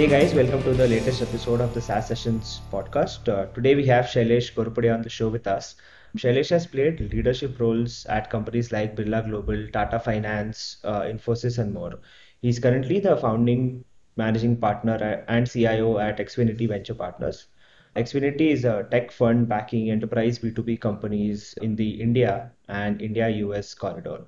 Hey 0.00 0.06
guys, 0.08 0.32
welcome 0.32 0.62
to 0.62 0.72
the 0.72 0.88
latest 0.88 1.20
episode 1.20 1.60
of 1.60 1.74
the 1.74 1.80
SaaS 1.82 2.08
Sessions 2.08 2.62
podcast. 2.72 3.28
Uh, 3.28 3.44
today 3.52 3.74
we 3.74 3.84
have 3.84 4.06
Shailesh 4.06 4.54
Ghorpade 4.54 4.94
on 4.94 5.02
the 5.02 5.10
show 5.10 5.28
with 5.28 5.46
us. 5.46 5.74
Shailesh 6.16 6.48
has 6.48 6.66
played 6.66 7.12
leadership 7.12 7.60
roles 7.60 8.06
at 8.06 8.30
companies 8.30 8.72
like 8.72 8.96
Birla 8.96 9.28
Global, 9.28 9.68
Tata 9.70 10.00
Finance, 10.00 10.78
uh, 10.84 11.02
Infosys, 11.02 11.58
and 11.58 11.74
more. 11.74 11.98
He's 12.40 12.58
currently 12.58 12.98
the 12.98 13.14
founding 13.18 13.84
managing 14.16 14.56
partner 14.56 15.22
and 15.28 15.46
CIO 15.46 15.98
at 15.98 16.18
Exfinity 16.18 16.66
Venture 16.66 16.94
Partners. 16.94 17.48
Exfinity 17.94 18.52
is 18.52 18.64
a 18.64 18.88
tech 18.90 19.10
fund 19.10 19.50
backing 19.50 19.90
enterprise 19.90 20.38
B2B 20.38 20.80
companies 20.80 21.52
in 21.60 21.76
the 21.76 22.00
India 22.00 22.50
and 22.68 23.02
India 23.02 23.28
US 23.28 23.74
corridor. 23.74 24.24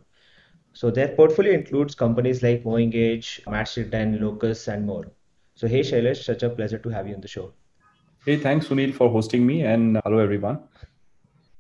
So 0.75 0.91
their 0.91 1.09
portfolio 1.09 1.55
includes 1.55 1.95
companies 1.95 2.43
like 2.43 2.62
MoEngage, 2.62 3.51
Mad 3.51 3.67
Street 3.67 3.91
Den, 3.91 4.20
Locus, 4.20 4.69
and 4.69 4.84
more. 4.84 5.07
So 5.62 5.69
hey 5.69 5.80
Shailesh, 5.80 6.25
such 6.25 6.43
a 6.43 6.51
pleasure 6.51 6.79
to 6.80 6.91
have 6.91 7.09
you 7.09 7.15
on 7.15 7.21
the 7.23 7.29
show. 7.29 7.55
Hey, 8.25 8.37
thanks 8.37 8.69
Sunil 8.69 8.95
for 8.95 9.09
hosting 9.11 9.47
me 9.47 9.62
and 9.65 9.98
hello 10.05 10.19
everyone. 10.19 10.61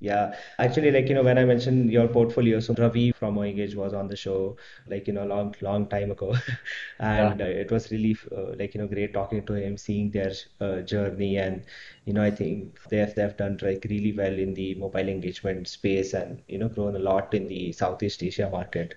Yeah, 0.00 0.34
actually, 0.58 0.90
like 0.90 1.08
you 1.08 1.14
know, 1.14 1.22
when 1.22 1.38
I 1.38 1.44
mentioned 1.44 1.90
your 1.92 2.08
portfolio, 2.08 2.58
so 2.60 2.74
Ravi 2.74 3.12
from 3.12 3.36
MoEngage 3.36 3.76
was 3.76 3.94
on 3.94 4.08
the 4.08 4.16
show, 4.16 4.56
like 4.88 5.06
you 5.06 5.12
know, 5.14 5.24
a 5.24 5.30
long 5.32 5.54
long 5.62 5.88
time 5.88 6.10
ago, 6.10 6.34
Yeah, 7.10 7.34
and 7.34 7.40
uh, 7.40 7.44
it 7.44 7.70
was 7.70 7.90
really 7.92 8.16
uh, 8.36 8.54
like 8.58 8.74
you 8.74 8.80
know 8.80 8.88
great 8.88 9.14
talking 9.14 9.46
to 9.46 9.54
him, 9.54 9.76
seeing 9.78 10.10
their 10.10 10.32
uh, 10.60 10.80
journey, 10.82 11.36
and 11.38 11.64
you 12.04 12.12
know, 12.14 12.22
I 12.22 12.32
think 12.32 12.78
they 12.90 12.98
have 12.98 13.14
they 13.14 13.22
have 13.22 13.36
done 13.36 13.58
like 13.62 13.86
really 13.88 14.12
well 14.12 14.32
in 14.46 14.54
the 14.54 14.74
mobile 14.74 15.08
engagement 15.08 15.68
space, 15.68 16.14
and 16.14 16.42
you 16.48 16.58
know, 16.58 16.68
grown 16.68 16.96
a 16.96 17.00
lot 17.10 17.34
in 17.34 17.46
the 17.48 17.72
Southeast 17.72 18.22
Asia 18.24 18.50
market. 18.50 18.96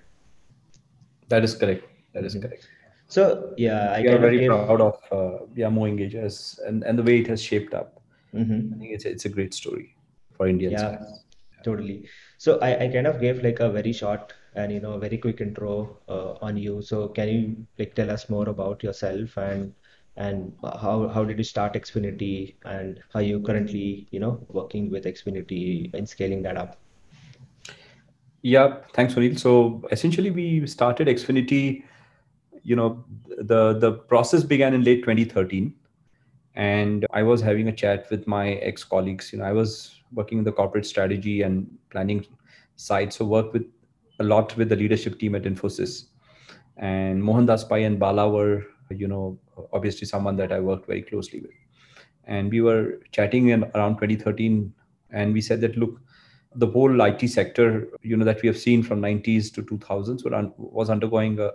that 1.30 1.43
is 1.43 1.55
correct. 1.55 1.85
That 2.13 2.26
is 2.26 2.35
hmm 2.35 2.41
correct. 2.41 2.68
So 3.16 3.54
yeah, 3.55 3.91
I 3.94 4.02
We 4.02 4.10
are 4.10 4.18
very 4.20 4.40
gave. 4.40 4.49
proud 4.49 4.82
of 4.82 4.96
uh, 5.12 5.46
yeah, 5.55 5.70
MoEngage 5.70 6.16
as 6.16 6.60
and, 6.66 6.84
and 6.84 6.99
the 6.99 7.04
way 7.04 7.20
it 7.20 7.27
has 7.27 7.41
shaped 7.41 7.74
up. 7.74 8.02
I 8.34 8.38
mhm. 8.40 8.80
think 8.80 8.91
it's 8.91 9.05
it's 9.05 9.26
a 9.26 9.30
great 9.30 9.54
story 9.54 9.96
for 10.35 10.48
Indians. 10.48 10.82
Yeah, 10.82 10.90
SaaS. 10.98 11.24
totally. 11.63 12.10
So 12.38 12.60
I, 12.60 12.86
I 12.86 12.88
kind 12.90 13.08
of 13.08 13.21
gave 13.21 13.41
like 13.43 13.62
a 13.62 13.70
very 13.71 13.93
short 13.93 14.34
and 14.55 14.71
you 14.74 14.82
know 14.82 14.98
very 14.99 15.18
quick 15.18 15.40
intro 15.40 16.02
uh, 16.10 16.34
on 16.49 16.58
you. 16.58 16.82
So 16.82 17.08
can 17.10 17.30
you 17.30 17.68
like 17.80 17.96
tell 17.96 18.12
us 18.12 18.30
more 18.30 18.49
about 18.49 18.84
yourself 18.84 19.38
and 19.38 19.74
and 20.18 20.54
how 20.84 21.08
how 21.08 21.24
did 21.24 21.38
you 21.38 21.46
start 21.46 21.76
Exfinity 21.76 22.58
and 22.66 23.02
how 23.13 23.21
you 23.21 23.40
currently 23.41 24.08
you 24.12 24.20
know 24.20 24.46
working 24.49 24.91
with 24.91 25.05
Exfinity 25.05 25.90
and 25.93 26.08
scaling 26.10 26.43
that 26.43 26.58
up? 26.58 26.82
Yeah, 28.41 28.77
thanks, 28.93 29.16
Sunil. 29.16 29.40
So 29.40 29.84
essentially, 29.91 30.32
we 30.32 30.68
started 30.68 31.08
Exfinity. 31.08 31.84
You 32.66 32.76
know, 32.76 33.05
the 33.27 33.74
the 33.74 33.91
process 33.94 34.44
began 34.44 34.74
in 34.74 34.84
late 34.84 35.02
2013, 35.04 35.74
and 36.55 37.05
I 37.13 37.24
was 37.24 37.41
having 37.41 37.68
a 37.68 37.71
chat 37.71 38.10
with 38.10 38.27
my 38.27 38.54
ex 38.71 38.84
colleagues. 38.84 39.32
You 39.32 39.40
know, 39.40 39.46
I 39.46 39.54
was 39.54 40.02
working 40.12 40.40
in 40.40 40.44
the 40.44 40.52
corporate 40.52 40.86
strategy 40.86 41.43
and 41.43 41.70
planning 41.91 42.26
side, 42.76 43.13
so 43.13 43.26
worked 43.26 43.54
with 43.54 43.66
a 44.20 44.24
lot 44.24 44.55
with 44.58 44.70
the 44.70 44.76
leadership 44.76 45.20
team 45.20 45.36
at 45.36 45.43
Infosys. 45.43 46.05
And 46.77 47.24
Mohandas 47.24 47.63
Pai 47.63 47.84
and 47.84 47.99
Bala 47.99 48.30
were, 48.30 48.66
you 48.90 49.08
know, 49.08 49.40
obviously 49.71 50.08
someone 50.08 50.36
that 50.38 50.52
I 50.52 50.60
worked 50.60 50.88
very 50.88 51.04
closely 51.04 51.41
with 51.41 51.52
and 52.27 52.52
we 52.52 52.62
were 52.62 52.99
chatting 53.12 53.49
in 53.49 53.63
around 53.76 53.96
2013 53.96 54.74
and 55.12 55.34
we 55.34 55.41
said 55.41 55.62
that 55.62 55.77
look 55.77 55.99
the 56.55 56.68
whole 56.68 57.02
IT 57.02 57.27
sector 57.27 57.88
you 58.02 58.16
know 58.18 58.26
that 58.26 58.41
we 58.41 58.48
have 58.48 58.58
seen 58.58 58.82
from 58.82 59.02
90s 59.02 59.54
to 59.54 59.62
2000s 59.62 60.24
were 60.24 60.34
un- 60.34 60.54
was 60.58 60.90
undergoing 60.90 61.40
a, 61.40 61.52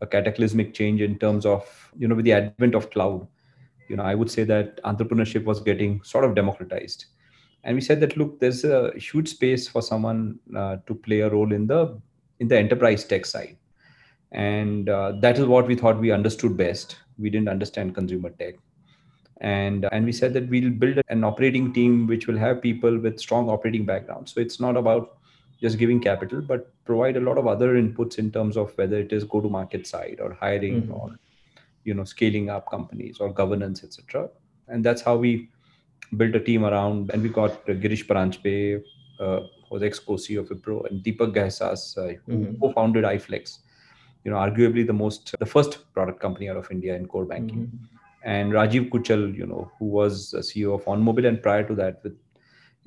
a 0.00 0.06
cataclysmic 0.06 0.74
change 0.74 1.00
in 1.00 1.18
terms 1.18 1.46
of 1.46 1.90
you 1.98 2.06
know 2.06 2.14
with 2.14 2.24
the 2.24 2.32
advent 2.32 2.74
of 2.74 2.90
cloud 2.90 3.26
you 3.88 3.96
know 3.96 4.02
i 4.02 4.14
would 4.14 4.30
say 4.30 4.44
that 4.44 4.82
entrepreneurship 4.84 5.44
was 5.44 5.60
getting 5.60 6.02
sort 6.02 6.24
of 6.24 6.34
democratized. 6.34 7.06
And 7.66 7.74
we 7.74 7.80
said 7.80 7.98
that 8.00 8.16
look 8.16 8.38
there's 8.38 8.64
a 8.64 8.92
huge 8.96 9.28
space 9.28 9.66
for 9.66 9.82
someone 9.82 10.38
uh, 10.56 10.76
to 10.86 10.94
play 10.94 11.20
a 11.20 11.28
role 11.28 11.52
in 11.52 11.66
the 11.66 12.00
in 12.38 12.46
the 12.46 12.56
enterprise 12.56 13.04
tech 13.04 13.26
side. 13.26 13.56
And 14.30 14.88
uh, 14.88 15.12
that 15.20 15.36
is 15.36 15.46
what 15.46 15.66
we 15.66 15.74
thought 15.74 15.98
we 15.98 16.12
understood 16.12 16.56
best. 16.56 16.96
We 17.18 17.28
didn't 17.28 17.48
understand 17.48 17.96
consumer 17.96 18.30
tech. 18.30 18.54
And 19.40 19.88
and 19.90 20.04
we 20.04 20.12
said 20.12 20.32
that 20.34 20.48
we'll 20.48 20.70
build 20.70 21.00
an 21.08 21.24
operating 21.24 21.72
team 21.72 22.06
which 22.06 22.28
will 22.28 22.38
have 22.38 22.62
people 22.62 22.98
with 22.98 23.18
strong 23.18 23.50
operating 23.50 23.84
backgrounds. 23.84 24.32
So 24.32 24.40
it's 24.40 24.60
not 24.60 24.76
about 24.76 25.18
just 25.60 25.78
giving 25.78 26.00
capital 26.00 26.40
but 26.40 26.72
provide 26.84 27.16
a 27.16 27.20
lot 27.20 27.38
of 27.38 27.46
other 27.46 27.74
inputs 27.74 28.18
in 28.18 28.30
terms 28.30 28.56
of 28.56 28.76
whether 28.78 28.98
it 28.98 29.12
is 29.12 29.24
go 29.24 29.40
to 29.40 29.48
market 29.48 29.86
side 29.86 30.18
or 30.20 30.32
hiring 30.34 30.88
or 30.90 31.08
hmm 31.08 31.22
you 31.88 31.94
know 31.94 32.02
scaling 32.02 32.50
up 32.50 32.68
companies 32.68 33.18
or 33.20 33.32
governance 33.32 33.84
etc 33.84 34.28
and 34.66 34.84
that's 34.84 35.02
how 35.02 35.14
we 35.16 35.48
built 36.16 36.34
a 36.34 36.40
team 36.40 36.64
around 36.64 37.12
and 37.12 37.22
we 37.22 37.28
got 37.28 37.52
uh, 37.70 37.76
girish 37.82 38.02
paranjpe 38.08 38.54
uh, 39.20 39.38
who 39.60 39.74
was 39.74 39.84
ex 39.88 40.00
co-ceo 40.06 40.40
of 40.40 40.48
wipro 40.54 40.78
and 40.88 41.04
deepak 41.04 41.30
ghaisas 41.36 41.84
uh, 42.04 42.08
who 42.24 42.40
hmm 42.40 42.56
co-founded 42.62 43.06
iflex 43.12 43.54
you 44.24 44.32
know 44.32 44.40
arguably 44.46 44.84
the 44.90 44.98
most 45.02 45.32
the 45.44 45.50
first 45.54 45.78
product 45.98 46.18
company 46.26 46.50
out 46.54 46.60
of 46.62 46.72
india 46.78 46.96
in 47.02 47.06
core 47.14 47.28
banking. 47.34 47.62
Hmm 47.68 47.96
and 48.26 48.52
Rajiv 48.52 48.90
Kuchhal, 48.90 49.34
you 49.36 49.46
know, 49.46 49.70
who 49.78 49.84
was 49.86 50.32
the 50.32 50.38
CEO 50.38 50.74
of 50.74 50.84
OnMobile, 50.84 51.28
and 51.28 51.40
prior 51.40 51.62
to 51.66 51.74
that, 51.76 52.02
with 52.02 52.16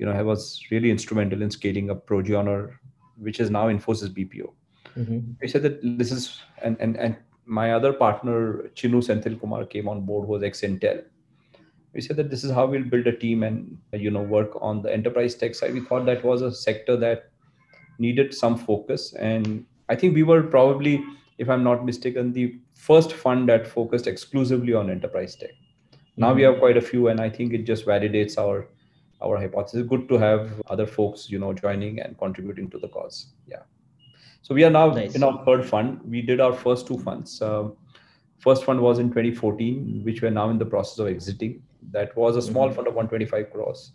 you 0.00 0.06
know, 0.06 0.16
he 0.16 0.22
was 0.22 0.66
really 0.70 0.90
instrumental 0.90 1.42
in 1.42 1.50
scaling 1.50 1.90
up 1.90 2.06
ProGeonor, 2.06 2.72
which 3.18 3.38
is 3.38 3.50
now 3.50 3.66
Infosys 3.68 4.14
BPO. 4.18 4.46
hmm 4.94 5.18
He 5.42 5.48
said 5.54 5.62
that 5.62 5.82
this 6.02 6.10
is, 6.10 6.40
and 6.62 6.78
and 6.80 6.96
and 6.96 7.18
my 7.44 7.72
other 7.78 7.92
partner 7.92 8.38
Chinu 8.80 9.02
Senthil 9.08 9.38
Kumar 9.42 9.66
came 9.74 9.90
on 9.94 10.00
board, 10.06 10.26
who 10.26 10.32
was 10.32 10.46
ex 10.48 10.62
Intel. 10.62 11.02
We 11.92 12.00
said 12.00 12.16
that 12.16 12.30
this 12.30 12.44
is 12.44 12.56
how 12.58 12.64
we'll 12.72 12.88
build 12.94 13.12
a 13.12 13.14
team 13.24 13.42
and 13.42 14.02
you 14.06 14.10
know 14.16 14.22
work 14.22 14.56
on 14.70 14.82
the 14.86 14.92
enterprise 14.98 15.38
tech 15.44 15.54
side. 15.60 15.74
We 15.74 15.84
thought 15.90 16.06
that 16.06 16.24
was 16.30 16.48
a 16.48 16.50
sector 16.62 16.96
that 17.04 17.30
needed 18.06 18.34
some 18.40 18.56
focus. 18.56 19.12
And 19.14 19.66
I 19.90 19.96
think 19.96 20.14
we 20.14 20.22
were 20.32 20.42
probably, 20.42 21.04
if 21.36 21.50
I'm 21.50 21.64
not 21.70 21.84
mistaken, 21.84 22.32
the 22.32 22.58
first 22.74 23.12
fund 23.12 23.48
that 23.50 23.66
focused 23.66 24.06
exclusively 24.06 24.72
on 24.82 24.90
enterprise 24.98 25.36
tech. 25.36 25.50
Now 26.16 26.34
we 26.34 26.42
have 26.42 26.58
quite 26.58 26.76
a 26.76 26.86
few, 26.90 27.08
and 27.08 27.20
I 27.20 27.30
think 27.38 27.52
it 27.52 27.64
just 27.64 27.86
validates 27.86 28.38
our 28.38 28.68
our 29.22 29.38
hypothesis. 29.38 29.86
Good 29.86 30.08
to 30.08 30.18
have 30.18 30.50
other 30.68 30.86
folks, 30.86 31.30
you 31.30 31.38
know, 31.38 31.52
joining 31.52 32.00
and 32.00 32.16
contributing 32.18 32.70
to 32.70 32.78
the 32.78 32.88
cause. 32.88 33.26
Yeah. 33.46 33.62
So 34.42 34.54
we 34.54 34.64
are 34.64 34.70
now 34.70 34.94
in 34.94 35.22
our 35.22 35.44
third 35.44 35.66
fund. 35.66 36.00
We 36.04 36.22
did 36.22 36.40
our 36.40 36.52
first 36.52 36.86
two 36.86 36.98
funds. 36.98 37.40
Um, 37.42 37.76
first 38.38 38.64
fund 38.64 38.80
was 38.80 38.98
in 38.98 39.08
2014, 39.08 40.02
which 40.04 40.22
we're 40.22 40.30
now 40.30 40.50
in 40.50 40.58
the 40.58 40.64
process 40.64 40.98
of 40.98 41.08
exiting. 41.08 41.62
That 41.92 42.16
was 42.16 42.36
a 42.36 42.42
small 42.42 42.68
hmm 42.68 42.74
fund 42.74 42.88
of 42.88 42.94
125 42.94 43.52
crores. 43.52 43.92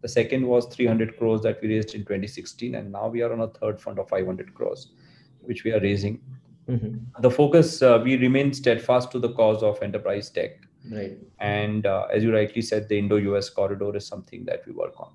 The 0.00 0.08
second 0.08 0.46
was 0.46 0.66
300 0.66 1.16
crores 1.16 1.42
that 1.42 1.60
we 1.62 1.68
raised 1.68 1.94
in 1.94 2.00
2016, 2.00 2.74
and 2.74 2.90
now 2.90 3.08
we 3.08 3.22
are 3.22 3.32
on 3.32 3.40
a 3.40 3.48
third 3.48 3.80
fund 3.80 3.98
of 4.00 4.08
500 4.08 4.52
crores, 4.54 4.92
which 5.40 5.62
we 5.64 5.72
are 5.72 5.80
raising. 5.80 6.20
hmm 6.66 6.96
The 7.20 7.30
focus, 7.30 7.82
uh, 7.82 8.00
we 8.02 8.16
remain 8.16 8.52
steadfast 8.52 9.12
to 9.12 9.18
the 9.18 9.32
cause 9.32 9.62
of 9.62 9.82
enterprise 9.82 10.30
tech. 10.30 10.58
Right. 10.90 11.18
And 11.38 11.86
uh, 11.86 12.06
as 12.12 12.22
you 12.24 12.32
rightly 12.34 12.62
said, 12.62 12.88
the 12.88 12.98
Indo 12.98 13.16
US 13.16 13.50
corridor 13.50 13.96
is 13.96 14.06
something 14.06 14.44
that 14.46 14.66
we 14.66 14.72
work 14.72 14.94
on. 14.98 15.12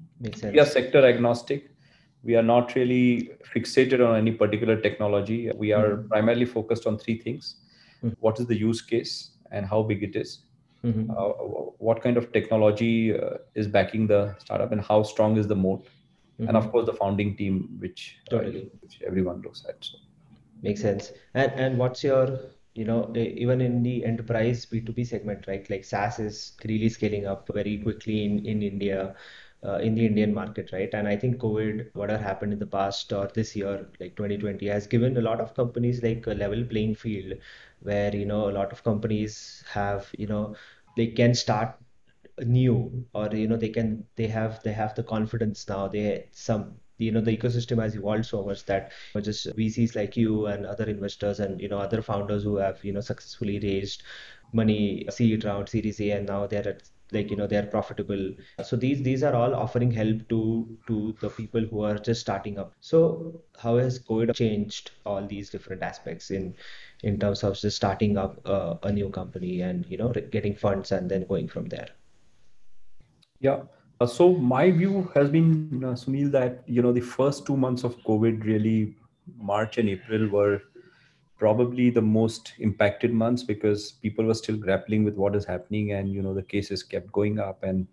Makes 0.00 0.40
sense. 0.40 0.52
We 0.52 0.58
are 0.60 0.66
sector 0.66 1.04
agnostic. 1.06 1.70
We 2.22 2.34
are 2.36 2.42
not 2.42 2.74
really 2.74 3.30
fixated 3.54 4.06
on 4.06 4.16
any 4.16 4.32
particular 4.32 4.80
technology. 4.80 5.50
We 5.56 5.72
are 5.72 5.96
hmm 5.96 6.08
primarily 6.10 6.46
focused 6.46 6.86
on 6.86 6.98
three 6.98 7.18
things 7.20 7.56
what 8.20 8.38
is 8.40 8.46
the 8.46 8.56
use 8.56 8.82
case 8.82 9.32
and 9.52 9.66
how 9.66 9.82
big 9.82 10.02
it 10.02 10.16
is, 10.16 10.44
hmm 10.82 11.18
uh, 11.18 11.28
what 11.78 12.02
kind 12.02 12.16
of 12.16 12.32
technology 12.32 13.14
uh, 13.18 13.38
is 13.54 13.66
backing 13.68 14.06
the 14.06 14.34
startup, 14.38 14.72
and 14.72 14.80
how 14.80 15.02
strong 15.02 15.36
is 15.36 15.46
the 15.48 15.54
moat, 15.56 15.86
and 16.46 16.56
of 16.56 16.68
hmm 16.68 16.70
course, 16.70 16.86
the 16.86 16.92
founding 16.94 17.36
team, 17.36 17.76
which, 17.80 18.16
uh, 18.30 18.38
Totally. 18.40 18.70
which 18.80 19.00
everyone 19.06 19.40
looks 19.42 19.64
at. 19.68 19.76
So, 19.84 19.98
Makes 20.62 20.80
sense. 20.82 21.12
And 21.34 21.52
and 21.52 21.78
what's 21.78 22.04
your, 22.04 22.38
you 22.74 22.84
know, 22.84 23.12
even 23.16 23.60
in 23.60 23.82
the 23.82 24.04
enterprise 24.04 24.64
B2B 24.66 25.04
segment, 25.04 25.46
right? 25.48 25.68
Like 25.70 25.84
SaaS 25.84 26.18
is 26.18 26.52
really 26.64 26.88
scaling 26.88 27.26
up 27.26 27.48
very 27.52 27.78
quickly 27.78 28.24
in 28.24 28.44
in 28.46 28.62
India, 28.62 29.14
uh, 29.64 29.76
in 29.78 29.94
the 29.94 30.06
Indian 30.06 30.32
market, 30.34 30.70
right? 30.72 30.92
And 30.94 31.08
I 31.08 31.16
think 31.16 31.38
COVID, 31.38 31.90
whatever 31.94 32.22
happened 32.22 32.52
in 32.52 32.58
the 32.58 32.66
past 32.66 33.12
or 33.12 33.26
this 33.34 33.54
year, 33.56 33.88
like 34.00 34.16
2020, 34.16 34.66
has 34.68 34.86
given 34.86 35.16
a 35.16 35.20
lot 35.22 35.40
of 35.40 35.54
companies 35.54 36.02
like 36.02 36.26
a 36.26 36.34
level 36.34 36.64
playing 36.64 36.94
field 36.94 37.34
where, 37.80 38.14
you 38.14 38.26
know, 38.26 38.48
a 38.50 38.52
lot 38.60 38.72
of 38.72 38.84
companies 38.84 39.64
have, 39.70 40.08
you 40.18 40.26
know, 40.26 40.54
they 40.96 41.08
can 41.08 41.34
start 41.34 41.76
new 42.44 43.04
or 43.14 43.28
you 43.34 43.46
know 43.48 43.56
they 43.56 43.68
can 43.68 44.04
they 44.16 44.26
have 44.26 44.62
they 44.62 44.72
have 44.72 44.94
the 44.94 45.02
confidence 45.02 45.68
now 45.68 45.88
they 45.88 46.28
some 46.32 46.76
you 46.98 47.12
know 47.12 47.20
the 47.20 47.36
ecosystem 47.36 47.80
has 47.82 47.94
evolved 47.94 48.26
so 48.26 48.44
much 48.44 48.64
that 48.66 48.92
just 49.22 49.46
VCs 49.56 49.94
like 49.94 50.16
you 50.16 50.46
and 50.46 50.66
other 50.66 50.84
investors 50.84 51.40
and 51.40 51.60
you 51.60 51.68
know 51.68 51.78
other 51.78 52.02
founders 52.02 52.42
who 52.42 52.56
have 52.56 52.84
you 52.84 52.92
know 52.92 53.00
successfully 53.00 53.58
raised 53.60 54.02
money 54.52 55.06
seed 55.10 55.44
round 55.44 55.68
series 55.68 56.00
A 56.00 56.10
and 56.12 56.26
now 56.26 56.46
they're 56.46 56.68
at 56.68 56.82
like 57.12 57.30
you 57.30 57.36
know 57.36 57.46
they're 57.46 57.66
profitable. 57.66 58.34
So 58.62 58.76
these 58.76 59.02
these 59.02 59.22
are 59.22 59.34
all 59.34 59.54
offering 59.54 59.90
help 59.90 60.28
to 60.28 60.78
to 60.86 61.16
the 61.20 61.30
people 61.30 61.62
who 61.62 61.82
are 61.82 61.98
just 61.98 62.20
starting 62.20 62.58
up. 62.58 62.74
So 62.80 63.42
how 63.58 63.76
has 63.78 63.98
covid 63.98 64.34
changed 64.34 64.90
all 65.06 65.26
these 65.26 65.50
different 65.50 65.82
aspects 65.82 66.30
in 66.30 66.54
in 67.02 67.18
terms 67.18 67.44
of 67.44 67.56
just 67.58 67.76
starting 67.76 68.18
up 68.18 68.40
uh, 68.44 68.74
a 68.82 68.92
new 68.92 69.08
company 69.10 69.62
and 69.62 69.86
you 69.86 69.96
know 69.96 70.12
getting 70.12 70.54
funds 70.54 70.92
and 70.92 71.10
then 71.10 71.26
going 71.26 71.48
from 71.48 71.66
there? 71.66 71.88
Yeah 73.40 73.62
uh, 74.00 74.06
so 74.06 74.34
my 74.34 74.70
view 74.70 75.10
has 75.14 75.28
been 75.28 75.82
uh, 75.84 75.94
sunil 76.02 76.30
that 76.30 76.62
you 76.66 76.82
know 76.82 76.92
the 76.92 77.00
first 77.00 77.46
two 77.46 77.56
months 77.56 77.84
of 77.84 77.96
covid 78.08 78.44
really 78.44 78.96
march 79.36 79.78
and 79.78 79.88
april 79.88 80.28
were 80.28 80.60
probably 81.38 81.88
the 81.88 82.02
most 82.02 82.52
impacted 82.58 83.12
months 83.12 83.42
because 83.42 83.92
people 84.02 84.24
were 84.24 84.34
still 84.34 84.56
grappling 84.56 85.04
with 85.04 85.14
what 85.14 85.36
is 85.36 85.44
happening 85.44 85.92
and 85.92 86.12
you 86.12 86.22
know 86.22 86.34
the 86.34 86.42
cases 86.42 86.82
kept 86.82 87.10
going 87.12 87.38
up 87.38 87.62
and 87.62 87.86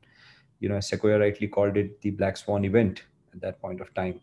you 0.60 0.70
know 0.70 0.80
sequoia 0.80 1.20
rightly 1.20 1.48
called 1.48 1.78
it 1.78 2.02
the 2.02 2.12
black 2.12 2.38
swan 2.38 2.66
event 2.66 3.04
at 3.34 3.42
that 3.42 3.62
point 3.62 3.82
of 3.82 3.94
time. 3.94 4.20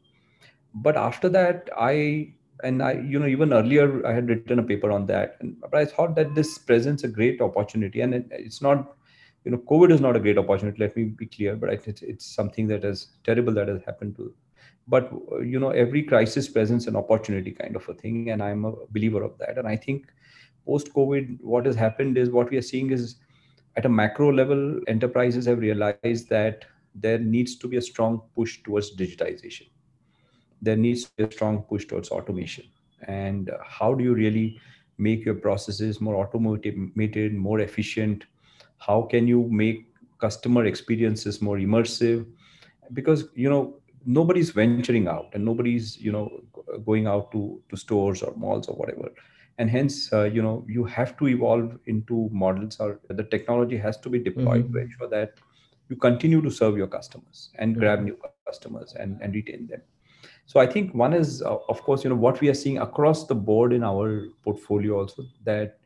But 0.75 0.97
after 0.97 1.29
that 1.29 1.69
i 1.77 2.33
and 2.65 2.83
i 2.83 2.93
you 2.93 3.19
know 3.19 3.27
even 3.27 3.53
earlier 3.53 4.05
i 4.07 4.13
had 4.13 4.29
written 4.29 4.59
a 4.59 4.63
paper 4.63 4.91
on 4.91 5.07
that 5.07 5.37
and, 5.41 5.57
but 5.61 5.75
i 5.75 5.85
thought 5.85 6.15
that 6.15 6.35
this 6.35 6.59
presents 6.59 7.05
a 7.05 7.09
great 7.09 7.41
opportunity 7.41 8.01
and 8.01 8.15
it, 8.15 8.27
it's 8.31 8.63
not 8.63 8.97
you 9.45 9.51
know 9.51 9.59
covid 9.71 9.91
is 9.91 10.01
not 10.01 10.17
a 10.17 10.21
great 10.21 10.39
opportunity 10.39 10.79
let 10.79 10.97
me 10.97 11.05
be 11.05 11.27
clear 11.27 11.57
but 11.57 11.71
it's, 11.71 12.03
it's 12.03 12.27
something 12.27 12.67
that 12.67 12.85
is 12.85 13.09
terrible 13.25 13.53
that 13.53 13.69
has 13.69 13.83
happened 13.85 14.17
to 14.17 14.33
but 14.89 15.11
you 15.43 15.59
know 15.61 15.71
every 15.71 16.03
crisis 16.03 16.49
presents 16.49 16.87
an 16.87 16.97
opportunity 16.97 17.51
kind 17.51 17.77
of 17.77 17.89
a 17.89 17.95
thing 17.95 18.31
and 18.31 18.43
i'm 18.43 18.65
a 18.65 18.73
believer 18.91 19.23
of 19.23 19.37
that 19.39 19.59
and 19.59 19.69
i 19.69 19.77
think 19.77 20.07
post 20.67 20.93
covid 20.95 21.39
what 21.41 21.67
has 21.67 21.77
happened 21.77 22.19
is 22.19 22.31
what 22.31 22.51
we 22.51 22.57
are 22.57 22.69
seeing 22.71 22.91
is 22.91 23.17
at 23.77 23.87
a 23.87 23.89
macro 23.89 24.33
level 24.33 24.81
enterprises 24.87 25.47
have 25.47 25.59
realized 25.59 26.29
that 26.29 26.65
there 26.95 27.19
needs 27.19 27.57
to 27.57 27.69
be 27.69 27.77
a 27.77 27.83
strong 27.83 28.23
push 28.35 28.63
towards 28.63 28.95
digitization. 28.97 29.69
There 30.61 30.77
needs 30.77 31.05
to 31.05 31.11
be 31.17 31.25
a 31.25 31.33
strong 31.33 31.63
push 31.63 31.87
towards 31.87 32.11
automation 32.11 32.65
and 33.09 33.51
how 33.65 33.95
do 33.95 34.05
you 34.05 34.15
really 34.15 34.61
make 34.99 35.25
your 35.25 35.35
processes 35.35 36.01
more 36.01 36.15
automated 36.15 37.35
more 37.35 37.61
efficient 37.61 38.25
how 38.87 39.03
can 39.03 39.29
you 39.29 39.47
make 39.51 39.87
customer 40.19 40.65
experiences 40.67 41.43
more 41.43 41.57
immersive 41.57 42.27
because 42.93 43.25
you 43.35 43.49
know 43.49 43.63
nobody's 44.05 44.51
venturing 44.51 45.09
out 45.09 45.29
and 45.35 45.45
nobody's 45.45 45.97
you 45.99 46.13
know 46.13 46.29
going 46.87 47.07
out 47.07 47.31
to 47.33 47.61
to 47.69 47.77
stores 47.77 48.23
or 48.23 48.35
malls 48.37 48.69
or 48.69 48.75
whatever 48.77 49.09
and 49.59 49.71
hence 49.71 50.13
uh, 50.13 50.25
you 50.25 50.43
know 50.43 50.65
you 50.69 50.85
have 50.85 51.17
to 51.19 51.29
evolve 51.29 51.79
into 51.87 52.29
models 52.33 52.79
or 52.81 53.01
the 53.09 53.25
technology 53.25 53.77
has 53.77 53.99
to 53.99 54.09
be 54.09 54.19
deployed 54.19 54.65
mm-hmm. 54.65 54.75
to 54.75 54.81
ensure 54.81 55.09
that 55.09 55.35
you 55.89 55.97
continue 55.97 56.41
to 56.41 56.51
serve 56.51 56.77
your 56.77 56.87
customers 56.87 57.51
and 57.57 57.73
mm-hmm. 57.73 57.81
grab 57.81 58.03
new 58.03 58.17
customers 58.47 58.95
and, 58.99 59.21
and 59.21 59.35
retain 59.35 59.67
them 59.67 59.83
so 60.47 60.61
i 60.61 60.67
think 60.67 60.95
one 60.95 61.13
is 61.13 61.43
uh, 61.43 61.57
of 61.69 61.83
course 61.83 62.05
you 62.05 62.11
know 62.11 62.23
what 62.27 62.41
we 62.41 62.49
are 62.49 62.59
seeing 62.63 62.79
across 62.79 63.27
the 63.27 63.35
board 63.35 63.73
in 63.73 63.85
our 63.85 64.27
portfolio 64.45 64.99
also 65.01 65.25
that 65.45 65.79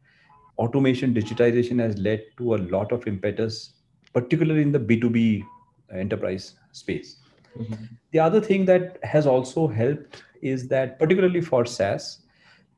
automation 0.59 1.15
digitization 1.15 1.79
has 1.81 1.99
led 1.99 2.23
to 2.39 2.55
a 2.55 2.59
lot 2.75 2.93
of 2.93 3.07
impetus 3.07 3.75
particularly 4.13 4.63
in 4.63 4.73
the 4.73 4.81
b2b 4.81 5.43
enterprise 5.93 6.55
space 6.73 7.19
Mm-hmm. 7.59 7.85
The 8.13 8.19
other 8.19 8.41
thing 8.41 8.65
that 8.67 8.99
has 9.03 9.27
also 9.27 9.67
helped 9.67 10.23
is 10.43 10.69
that, 10.69 10.99
particularly 10.99 11.41
for 11.41 11.65
SaaS, 11.65 12.23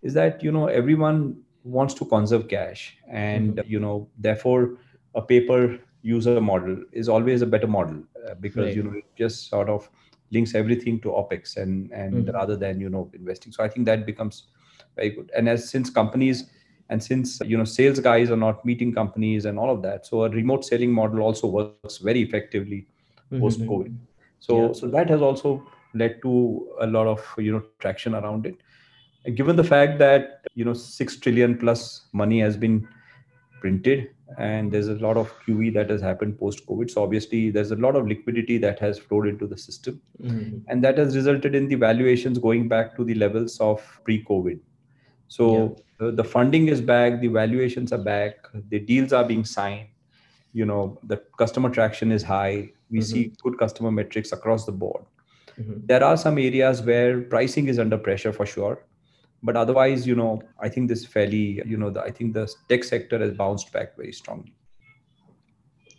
is 0.03 0.15
that 0.15 0.43
you 0.43 0.53
know 0.53 0.67
everyone 0.67 1.41
wants 1.65 1.95
to 1.95 2.05
conserve 2.05 2.49
cash, 2.49 2.97
and 3.09 3.57
mm-hmm. 3.57 3.71
you 3.71 3.81
know 3.81 4.09
therefore 4.19 4.79
a 5.15 5.23
pay 5.23 5.41
per 5.41 5.79
user 6.03 6.41
model 6.41 6.77
is 6.93 7.09
always 7.09 7.43
a 7.43 7.47
better 7.47 7.67
model 7.67 8.03
uh, 8.27 8.35
because 8.35 8.67
right. 8.67 8.77
you 8.77 8.83
know 8.83 8.93
it 8.93 9.05
just 9.17 9.49
sort 9.49 9.69
of 9.69 9.91
links 10.31 10.55
everything 10.55 11.01
to 11.01 11.09
opex 11.09 11.57
and 11.57 11.91
and 11.93 12.15
mm-hmm. 12.15 12.37
rather 12.37 12.57
than 12.57 12.81
you 12.81 12.89
know 12.89 13.11
investing. 13.15 13.53
So 13.53 13.65
I 13.65 13.69
think 13.69 13.87
that 13.87 14.07
becomes 14.07 14.45
very 14.97 15.11
good. 15.11 15.31
And 15.37 15.49
as 15.49 15.69
since 15.69 15.91
companies 15.91 16.51
and 16.91 17.03
since 17.03 17.41
you 17.45 17.57
know 17.57 17.65
sales 17.65 18.01
guys 18.01 18.31
are 18.31 18.37
not 18.37 18.65
meeting 18.65 18.93
companies 18.93 19.45
and 19.45 19.59
all 19.59 19.71
of 19.71 19.83
that 19.83 20.07
so 20.07 20.25
a 20.25 20.31
remote 20.31 20.65
selling 20.65 20.93
model 20.93 21.21
also 21.21 21.47
works 21.47 21.99
very 21.99 22.23
effectively 22.23 22.87
mm-hmm. 23.31 23.41
post 23.41 23.61
covid 23.61 23.97
so 24.39 24.67
yeah. 24.67 24.73
so 24.73 24.89
that 24.89 25.09
has 25.09 25.23
also 25.23 25.67
led 25.95 26.21
to 26.23 26.69
a 26.81 26.87
lot 26.87 27.07
of 27.07 27.25
you 27.39 27.53
know 27.53 27.63
traction 27.79 28.15
around 28.15 28.47
it 28.47 28.57
and 29.25 29.37
given 29.37 29.57
the 29.57 29.65
fact 29.65 29.99
that 29.99 30.47
you 30.55 30.65
know 30.65 30.75
6 30.75 31.17
trillion 31.19 31.59
plus 31.59 32.07
money 32.13 32.41
has 32.41 32.57
been 32.57 32.87
printed 33.61 34.11
and 34.37 34.71
there's 34.71 34.89
a 34.89 34.95
lot 34.95 35.17
of 35.17 35.33
qe 35.45 35.73
that 35.75 35.91
has 35.91 36.01
happened 36.01 36.39
post 36.39 36.65
covid 36.67 36.91
so 36.91 37.03
obviously 37.03 37.51
there's 37.51 37.71
a 37.71 37.77
lot 37.77 37.97
of 37.97 38.07
liquidity 38.07 38.59
that 38.59 38.79
has 38.79 38.99
flowed 38.99 39.27
into 39.27 39.47
the 39.47 39.57
system 39.57 40.01
mm-hmm. 40.23 40.59
and 40.69 40.85
that 40.85 40.99
has 40.99 41.17
resulted 41.17 41.55
in 41.55 41.67
the 41.69 41.75
valuations 41.75 42.39
going 42.39 42.69
back 42.69 42.95
to 42.97 43.05
the 43.05 43.15
levels 43.15 43.59
of 43.61 43.83
pre 44.05 44.23
covid 44.25 44.61
so 45.29 45.77
yeah. 46.01 46.11
the 46.15 46.25
funding 46.25 46.69
is 46.69 46.81
back 46.81 47.21
the 47.21 47.29
valuations 47.29 47.93
are 47.93 48.05
back 48.11 48.49
the 48.71 48.79
deals 48.79 49.13
are 49.13 49.25
being 49.25 49.45
signed 49.45 49.89
you 50.53 50.65
know 50.65 50.99
the 51.05 51.17
customer 51.39 51.71
traction 51.71 52.11
is 52.11 52.23
high 52.23 52.71
we 52.91 52.99
mm-hmm. 52.99 53.03
see 53.03 53.33
good 53.43 53.59
customer 53.59 53.91
metrics 53.91 54.33
across 54.33 54.65
the 54.65 54.73
board 54.73 55.03
mm-hmm. 55.61 55.75
there 55.85 56.03
are 56.03 56.17
some 56.17 56.39
areas 56.39 56.83
where 56.83 57.21
pricing 57.23 57.69
is 57.69 57.79
under 57.79 57.99
pressure 57.99 58.33
for 58.33 58.47
sure 58.47 58.85
but 59.43 59.57
otherwise 59.57 60.07
you 60.07 60.15
know 60.15 60.43
i 60.61 60.69
think 60.69 60.89
this 60.89 61.05
fairly 61.05 61.63
you 61.67 61.77
know 61.77 61.91
the, 61.91 62.01
i 62.03 62.11
think 62.11 62.33
the 62.33 62.53
tech 62.69 62.83
sector 62.83 63.19
has 63.19 63.33
bounced 63.33 63.73
back 63.73 63.97
very 63.97 64.13
strongly 64.13 64.53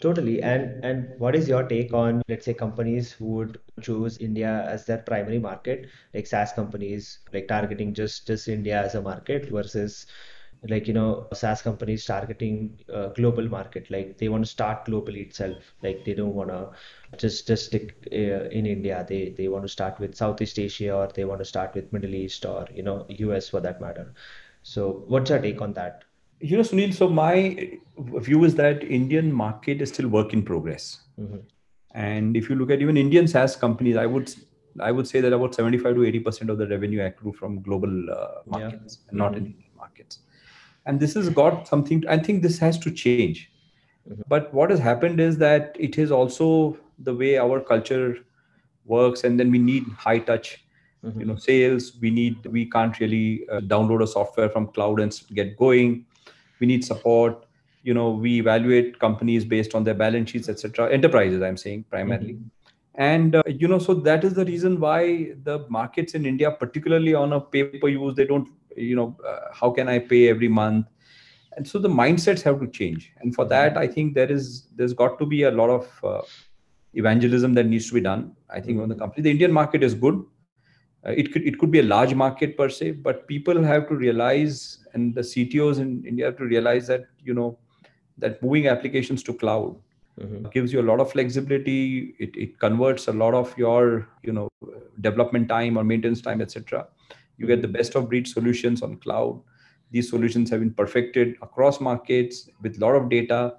totally. 0.02 0.42
And 0.42 0.84
and 0.84 1.20
what 1.20 1.36
is 1.36 1.48
your 1.48 1.64
take 1.68 1.94
on 1.94 2.22
let's 2.30 2.46
say 2.46 2.54
companies 2.54 3.12
who 3.12 3.26
would 3.38 3.60
choose 3.82 4.18
india 4.18 4.52
as 4.68 4.86
their 4.86 5.00
primary 5.00 5.40
market? 5.40 5.88
Like 6.14 6.28
saas 6.28 6.54
companies 6.54 7.20
like 7.34 7.48
targeting 7.48 7.94
just 7.94 8.28
just 8.28 8.48
india 8.48 8.82
as 8.82 8.96
a 8.96 9.02
market 9.02 9.50
versus 9.50 10.06
like 10.70 10.88
you 10.88 10.94
know 10.94 11.28
SaaS 11.34 11.62
companies 11.62 12.06
targeting 12.06 12.80
uh, 12.94 13.10
global 13.10 13.50
market. 13.50 13.92
Like 13.92 14.18
they 14.20 14.30
want 14.30 14.46
to 14.46 14.52
start 14.52 14.86
globally 14.86 15.22
itself. 15.28 15.76
Like 15.84 16.06
they 16.06 16.14
don't 16.16 16.36
want 16.36 16.50
to 16.52 16.72
just 17.18 17.48
just 17.48 17.68
stick 17.68 17.96
uh, 18.14 18.50
in 18.60 18.66
India. 18.68 19.06
They 19.10 19.36
they 19.38 19.50
want 19.50 19.66
to 19.66 19.70
start 19.78 20.00
with 20.00 20.16
Southeast 20.16 20.60
Asia 20.60 20.94
or 20.96 21.08
they 21.10 21.26
want 21.26 21.40
to 21.42 21.46
start 21.54 21.76
with 21.76 21.94
Middle 21.94 22.16
East 22.16 22.46
or 22.46 22.68
you 22.74 22.84
know 22.84 23.06
US 23.10 23.50
for 23.50 23.62
that 23.62 23.82
matter. 23.82 24.14
So 24.64 25.04
what's 25.08 25.30
your 25.32 25.42
take 25.42 25.62
on 25.62 25.74
that 25.74 26.06
you 26.40 26.58
know 26.58 26.64
Sunil 26.64 26.94
so 26.94 27.10
my 27.10 27.78
view 28.28 28.44
is 28.44 28.56
that 28.56 28.84
Indian 28.84 29.32
market 29.32 29.82
is 29.82 29.90
still 29.90 30.08
work 30.08 30.34
in 30.34 30.44
progress 30.44 31.00
mm-hmm. 31.20 31.38
and 31.94 32.38
if 32.38 32.50
you 32.50 32.56
look 32.56 32.72
at 32.72 32.82
even 32.82 32.98
Indian 32.98 33.28
SaaS 33.28 33.56
companies 33.56 33.98
I 33.98 34.06
would 34.06 34.34
I 34.80 34.92
would 34.92 35.08
say 35.08 35.20
that 35.22 35.34
about 35.34 35.56
75 35.56 35.96
to 35.96 36.06
80 36.06 36.20
percent 36.20 36.50
of 36.50 36.58
the 36.58 36.68
revenue 36.68 37.04
accrue 37.04 37.34
from 37.34 37.62
global 37.62 38.10
uh, 38.10 38.42
markets 38.46 39.00
yeah. 39.00 39.10
and 39.10 39.18
not 39.18 39.32
mm-hmm. 39.32 39.38
in 39.38 39.46
Indian 39.48 39.72
markets 39.78 40.20
and 40.86 41.00
this 41.00 41.14
has 41.14 41.30
got 41.30 41.68
something 41.68 42.04
i 42.08 42.18
think 42.18 42.42
this 42.42 42.58
has 42.60 42.78
to 42.86 42.92
change 42.92 43.52
mm-hmm. 44.10 44.22
but 44.28 44.54
what 44.54 44.70
has 44.70 44.80
happened 44.80 45.20
is 45.20 45.38
that 45.38 45.76
it 45.80 45.98
is 45.98 46.12
also 46.12 46.78
the 47.00 47.14
way 47.14 47.38
our 47.38 47.60
culture 47.60 48.18
works 48.86 49.24
and 49.24 49.40
then 49.40 49.52
we 49.52 49.60
need 49.60 49.84
high 50.06 50.20
touch 50.20 50.66
mm-hmm. 51.06 51.20
you 51.20 51.26
know 51.26 51.36
sales 51.36 51.92
we 52.02 52.10
need 52.10 52.46
we 52.58 52.66
can't 52.66 53.00
really 53.00 53.48
uh, 53.52 53.60
download 53.74 54.04
a 54.04 54.08
software 54.08 54.50
from 54.50 54.68
cloud 54.68 55.00
and 55.00 55.22
get 55.34 55.58
going 55.58 56.06
we 56.60 56.68
need 56.68 56.84
support. 56.84 57.46
You 57.84 57.94
know 57.94 58.10
we 58.12 58.40
evaluate 58.40 59.00
companies 59.00 59.46
based 59.46 59.74
on 59.74 59.86
their 59.86 59.94
balance 59.94 60.32
sheets 60.32 60.50
etc 60.50 60.92
enterprises 60.92 61.42
i'm 61.42 61.56
saying 61.56 61.86
primarily. 61.90 62.34
Mm-hmm. 62.34 63.02
and 63.12 63.36
uh, 63.36 63.44
you 63.48 63.70
know 63.70 63.80
so 63.80 63.94
that 63.94 64.26
is 64.26 64.34
the 64.34 64.44
reason 64.44 64.82
why 64.82 65.32
the 65.44 65.66
markets 65.70 66.14
in 66.14 66.26
india 66.26 66.52
particularly 66.52 67.14
on 67.14 67.32
a 67.32 67.40
pay 67.40 67.64
per 67.64 67.88
use 67.88 68.16
they 68.16 68.26
don't 68.26 68.50
you 68.76 68.98
know 68.98 69.16
uh, 69.26 69.40
how 69.54 69.70
can 69.72 69.88
i 69.88 69.98
pay 69.98 70.28
every 70.30 70.48
month? 70.48 70.88
And 71.56 71.68
so 71.68 71.80
the 71.80 71.90
mindsets 71.90 72.42
have 72.44 72.60
to 72.60 72.68
change. 72.68 73.12
And 73.22 73.34
for 73.34 73.46
that 73.46 73.78
i 73.78 73.88
think 73.88 74.14
there 74.14 74.32
is 74.32 74.68
there's 74.76 74.94
got 74.94 75.18
to 75.20 75.26
be 75.26 75.44
a 75.44 75.52
lot 75.52 75.70
of 75.70 75.88
uh, 76.04 76.22
evangelism 76.94 77.54
that 77.54 77.66
needs 77.66 77.88
to 77.88 77.94
be 77.94 78.02
done. 78.02 78.36
I 78.50 78.60
think 78.60 78.82
on 78.82 78.90
the 78.90 78.96
company 78.96 79.24
the 79.24 79.32
indian 79.32 79.54
market 79.54 79.84
is 79.84 79.94
good 79.94 80.22
uh, 81.06 81.12
it 81.12 81.32
could 81.34 81.46
it 81.46 81.58
could 81.60 81.72
be 81.72 81.80
a 81.80 81.84
large 81.84 82.14
market 82.14 82.58
per 82.58 82.70
se 82.70 82.92
but 82.92 83.28
people 83.28 83.64
have 83.64 83.88
to 83.88 83.96
realize 83.96 84.80
and 84.94 85.16
the 85.16 85.22
ctos 85.22 85.80
in 85.80 86.04
india 86.06 86.26
have 86.26 86.38
to 86.38 86.46
realize 86.46 86.88
that 86.88 87.06
you 87.24 87.34
know 87.34 87.58
that 88.18 88.42
moving 88.44 88.68
applications 88.68 89.24
to 89.24 89.34
cloud 89.34 89.76
mm-hmm. 90.20 90.48
gives 90.50 90.74
you 90.74 90.82
a 90.82 90.88
lot 90.90 91.00
of 91.00 91.12
flexibility. 91.12 92.14
It, 92.20 92.36
it 92.36 92.60
converts 92.60 93.08
a 93.08 93.14
lot 93.14 93.34
of 93.34 93.58
your 93.58 94.08
you 94.24 94.34
know 94.34 94.50
development 95.02 95.48
time 95.48 95.78
or 95.78 95.84
maintenance 95.84 96.22
time 96.22 96.42
etc 96.42 96.88
you 97.38 97.48
get 97.48 97.62
the 97.62 97.68
best 97.68 97.96
of 97.96 98.10
breed 98.10 98.28
solutions 98.28 98.82
on 98.82 98.98
cloud. 98.98 99.42
These 99.92 100.10
solutions 100.10 100.50
have 100.50 100.60
been 100.60 100.74
perfected 100.74 101.36
across 101.42 101.80
markets 101.80 102.50
with 102.62 102.78
a 102.78 102.80
lot 102.80 102.96
of 102.96 103.10
data 103.10 103.56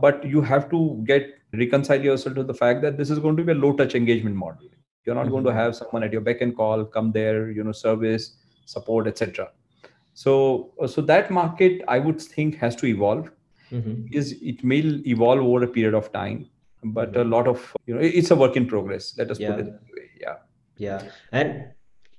but 0.00 0.24
you 0.24 0.40
have 0.40 0.70
to 0.70 1.02
get 1.04 1.34
reconcile 1.52 2.00
yourself 2.00 2.34
to 2.36 2.44
the 2.44 2.54
fact 2.54 2.82
that 2.82 2.96
this 2.96 3.10
is 3.10 3.18
going 3.18 3.36
to 3.36 3.42
be 3.42 3.52
a 3.52 3.54
low 3.54 3.72
touch 3.72 3.94
engagement 3.94 4.36
model 4.36 4.68
you're 5.06 5.14
not 5.14 5.22
mm-hmm. 5.22 5.32
going 5.32 5.44
to 5.44 5.50
mm-hmm. 5.50 5.58
have 5.58 5.76
someone 5.76 6.02
at 6.02 6.12
your 6.12 6.20
beck 6.20 6.40
and 6.40 6.56
call 6.56 6.84
come 6.84 7.12
there 7.12 7.50
you 7.50 7.64
know 7.64 7.72
service 7.72 8.32
support 8.64 9.06
etc 9.06 9.48
so 10.14 10.72
so 10.86 11.00
that 11.00 11.30
market 11.30 11.82
i 11.88 11.98
would 11.98 12.20
think 12.20 12.56
has 12.56 12.74
to 12.74 12.86
evolve 12.86 13.30
Mhm. 13.70 14.12
is 14.12 14.32
it 14.42 14.62
may 14.62 14.78
evolve 15.06 15.40
over 15.40 15.64
a 15.64 15.68
period 15.68 15.94
of 15.94 16.12
time, 16.12 16.48
but 16.84 17.16
a 17.16 17.24
lot 17.24 17.48
of 17.48 17.74
you 17.86 17.94
know 17.94 18.00
it's 18.00 18.30
a 18.30 18.36
work 18.36 18.56
in 18.56 18.66
progress. 18.66 19.14
Let 19.18 19.30
us 19.30 19.38
put 19.38 19.60
it 19.60 19.66
that 19.66 19.94
way. 19.94 20.10
Yeah. 20.20 20.36
Yeah, 20.78 21.10
and 21.32 21.64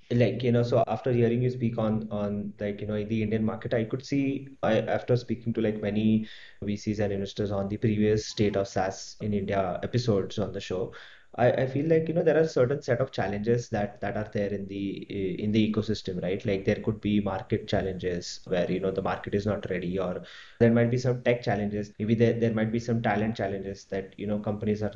like 0.09 0.41
you 0.43 0.51
know, 0.51 0.63
so 0.63 0.83
after 0.87 1.11
hearing 1.11 1.41
you 1.43 1.49
speak 1.49 1.77
on 1.77 2.07
on 2.11 2.53
like 2.59 2.81
you 2.81 2.87
know 2.87 2.95
in 2.95 3.07
the 3.07 3.21
Indian 3.21 3.45
market, 3.45 3.73
I 3.73 3.83
could 3.83 4.05
see 4.05 4.49
I 4.63 4.79
after 4.79 5.15
speaking 5.15 5.53
to 5.53 5.61
like 5.61 5.81
many 5.81 6.27
VCs 6.63 6.99
and 6.99 7.13
investors 7.13 7.51
on 7.51 7.69
the 7.69 7.77
previous 7.77 8.27
State 8.27 8.55
of 8.55 8.67
SaaS 8.67 9.15
in 9.21 9.33
India 9.33 9.79
episodes 9.83 10.39
on 10.39 10.51
the 10.51 10.59
show, 10.59 10.93
I, 11.37 11.51
I 11.51 11.67
feel 11.67 11.87
like 11.87 12.07
you 12.07 12.13
know 12.15 12.23
there 12.23 12.39
are 12.41 12.47
certain 12.47 12.81
set 12.81 12.99
of 12.99 13.11
challenges 13.11 13.69
that 13.69 14.01
that 14.01 14.17
are 14.17 14.29
there 14.33 14.51
in 14.53 14.67
the 14.67 15.41
in 15.43 15.51
the 15.51 15.71
ecosystem, 15.71 16.21
right? 16.21 16.43
Like 16.45 16.65
there 16.65 16.81
could 16.81 16.99
be 17.01 17.21
market 17.21 17.67
challenges 17.67 18.41
where 18.45 18.69
you 18.71 18.79
know 18.79 18.91
the 18.91 19.01
market 19.01 19.35
is 19.35 19.45
not 19.45 19.69
ready, 19.69 19.99
or 19.99 20.23
there 20.59 20.71
might 20.71 20.91
be 20.91 20.97
some 20.97 21.23
tech 21.23 21.43
challenges. 21.43 21.93
Maybe 21.99 22.15
there 22.15 22.33
there 22.39 22.53
might 22.53 22.71
be 22.71 22.79
some 22.79 23.01
talent 23.01 23.35
challenges 23.37 23.85
that 23.85 24.13
you 24.17 24.27
know 24.27 24.39
companies 24.39 24.81
are 24.83 24.93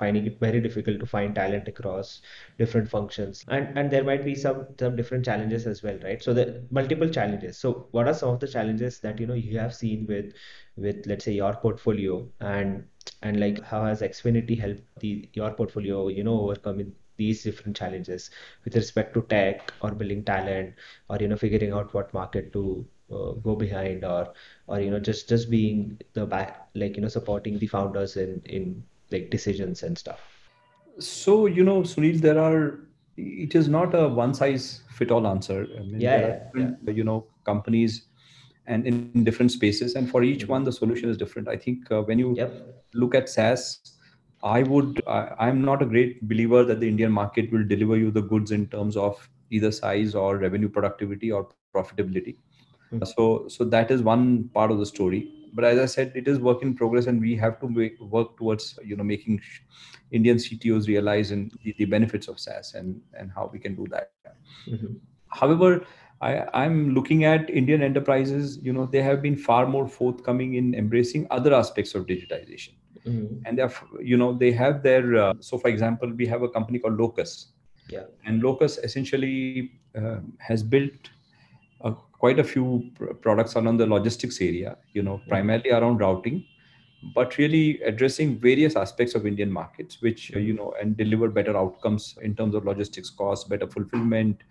finding 0.00 0.26
it 0.26 0.38
very 0.40 0.60
difficult 0.60 1.00
to 1.00 1.06
find 1.06 1.34
talent 1.34 1.68
across 1.68 2.22
different 2.58 2.88
functions. 2.96 3.44
And 3.48 3.78
and 3.78 3.90
there 3.90 4.04
might 4.04 4.24
be 4.24 4.34
some 4.34 4.66
some 4.78 4.96
different 4.96 5.24
challenges 5.24 5.66
as 5.66 5.82
well 5.82 5.98
right? 6.08 6.22
So 6.22 6.34
the 6.34 6.46
multiple 6.80 7.08
challenges. 7.18 7.58
So 7.58 7.88
what 7.92 8.08
are 8.08 8.14
some 8.14 8.30
of 8.30 8.40
the 8.40 8.48
challenges 8.56 9.00
that 9.00 9.20
you 9.20 9.26
know 9.26 9.34
you 9.48 9.58
have 9.58 9.74
seen 9.74 10.06
with 10.14 10.32
with 10.76 11.06
let's 11.06 11.24
say 11.24 11.32
your 11.32 11.54
portfolio? 11.66 12.28
And 12.40 12.84
and 13.22 13.40
like 13.40 13.62
how 13.62 13.84
has 13.84 14.02
Exfinity 14.02 14.54
helped 14.54 14.82
the 15.00 15.28
your 15.34 15.50
portfolio 15.52 16.08
you 16.08 16.24
know 16.24 16.40
overcoming 16.40 16.92
these 17.16 17.42
different 17.42 17.76
challenges 17.76 18.30
with 18.64 18.74
respect 18.74 19.14
to 19.14 19.22
tech 19.34 19.72
or 19.82 19.90
building 19.92 20.24
talent 20.24 20.74
or 21.08 21.18
you 21.20 21.28
know 21.28 21.36
figuring 21.36 21.72
out 21.72 21.92
what 21.94 22.12
market 22.14 22.52
to 22.52 22.86
uh, 23.12 23.32
go 23.46 23.54
behind 23.54 24.04
or 24.04 24.32
or 24.68 24.80
you 24.80 24.90
know 24.90 25.00
just 25.00 25.28
just 25.28 25.50
being 25.50 26.00
the 26.14 26.24
back 26.26 26.68
like 26.74 26.96
you 26.96 27.02
know 27.02 27.08
supporting 27.08 27.58
the 27.58 27.66
founders 27.66 28.16
in 28.16 28.40
in 28.46 28.82
like 29.10 29.30
decisions 29.30 29.82
and 29.82 29.98
stuff 29.98 30.20
So 30.98 31.46
you 31.46 31.64
know, 31.64 31.82
Sunil, 31.82 32.20
there 32.20 32.38
are. 32.38 32.80
It 33.16 33.54
is 33.54 33.68
not 33.68 33.94
a 33.94 34.08
one 34.08 34.32
size 34.34 34.82
fit 34.98 35.10
all 35.10 35.26
answer. 35.26 35.66
I 35.78 35.82
mean, 35.82 36.00
yeah 36.00 36.16
yeah 36.56 36.70
yeah 36.84 36.92
you 36.98 37.04
know 37.04 37.26
companies 37.44 37.96
and 38.66 38.86
in 38.86 39.24
different 39.24 39.52
spaces, 39.52 39.94
and 40.00 40.10
for 40.10 40.22
each 40.22 40.46
one 40.48 40.62
Mhm. 40.62 40.64
the 40.66 40.72
solution 40.78 40.94
is 40.96 41.02
different. 41.04 41.48
I 41.48 41.56
think 41.56 41.90
uh, 41.90 42.02
when 42.02 42.18
you 42.24 42.34
yep 42.40 42.52
look 42.94 43.14
at 43.14 43.28
SaaS, 43.28 43.78
I 44.42 44.62
would. 44.62 45.02
I, 45.06 45.34
I'm 45.48 45.62
not 45.70 45.82
a 45.82 45.86
great 45.86 46.26
believer 46.28 46.64
that 46.64 46.80
the 46.80 46.88
Indian 46.88 47.12
market 47.12 47.50
will 47.52 47.66
deliver 47.66 47.96
you 47.96 48.10
the 48.10 48.22
goods 48.34 48.50
in 48.52 48.66
terms 48.68 48.96
of 48.96 49.28
either 49.50 49.72
size 49.72 50.14
or 50.14 50.36
revenue 50.38 50.68
productivity 50.68 51.30
or 51.32 51.48
profitability. 51.74 52.36
Mhm. 52.92 53.04
So, 53.04 53.48
so 53.48 53.64
that 53.64 53.90
is 53.90 54.02
one 54.02 54.48
part 54.54 54.70
of 54.70 54.78
the 54.78 54.86
story. 54.86 55.28
But 55.52 55.64
as 55.64 55.78
I 55.78 55.86
said, 55.86 56.12
it 56.14 56.28
is 56.28 56.38
work 56.38 56.62
in 56.62 56.74
progress, 56.74 57.06
and 57.06 57.20
we 57.20 57.36
have 57.36 57.60
to 57.60 57.68
make, 57.68 58.00
work 58.00 58.36
towards 58.38 58.78
you 58.84 58.96
know 58.96 59.04
making 59.04 59.40
Indian 60.10 60.36
CTOs 60.36 60.86
realize 60.88 61.30
in 61.30 61.50
the, 61.64 61.74
the 61.78 61.84
benefits 61.84 62.28
of 62.28 62.38
SaaS 62.38 62.74
and 62.74 63.00
and 63.18 63.30
how 63.34 63.50
we 63.52 63.58
can 63.58 63.74
do 63.74 63.86
that. 63.90 64.10
Mhm. 64.68 64.96
However, 65.28 65.84
I, 66.20 66.44
I'm 66.62 66.94
looking 66.94 67.24
at 67.24 67.48
Indian 67.48 67.82
enterprises. 67.82 68.58
You 68.62 68.72
know, 68.72 68.86
they 68.86 69.02
have 69.02 69.22
been 69.22 69.36
far 69.36 69.66
more 69.66 69.86
forthcoming 69.88 70.54
in 70.54 70.74
embracing 70.74 71.26
other 71.30 71.54
aspects 71.54 71.94
of 71.94 72.06
digitization, 72.06 72.74
Mhm. 73.06 73.40
and 73.44 73.56
they 73.58 73.62
have 73.62 73.78
you 74.12 74.16
know 74.16 74.32
they 74.44 74.52
have 74.52 74.82
their. 74.82 75.16
Uh, 75.16 75.34
so, 75.40 75.58
for 75.58 75.68
example, 75.68 76.12
we 76.22 76.26
have 76.26 76.42
a 76.42 76.48
company 76.58 76.78
called 76.78 76.98
Locus, 76.98 77.32
yeah 77.88 78.04
and 78.26 78.42
Locus 78.42 78.78
essentially 78.88 79.72
uh, 80.00 80.18
has 80.48 80.62
built 80.62 81.08
uh, 81.84 81.94
quite 82.20 82.38
a 82.38 82.44
few 82.44 82.90
pr- 82.94 83.14
products 83.24 83.56
around 83.56 83.78
the 83.78 83.86
logistics 83.86 84.40
area, 84.40 84.76
you 84.92 85.02
know, 85.02 85.20
primarily 85.28 85.70
around 85.70 85.98
routing, 85.98 86.44
but 87.14 87.38
really 87.38 87.80
addressing 87.82 88.38
various 88.38 88.76
aspects 88.76 89.14
of 89.14 89.26
Indian 89.26 89.50
markets, 89.50 90.02
which, 90.02 90.30
uh, 90.36 90.38
you 90.38 90.52
know, 90.52 90.74
and 90.80 90.96
deliver 90.98 91.28
better 91.28 91.56
outcomes 91.56 92.16
in 92.22 92.34
terms 92.34 92.54
of 92.54 92.66
logistics 92.66 93.08
costs, 93.08 93.48
better 93.48 93.66
fulfillment, 93.66 94.42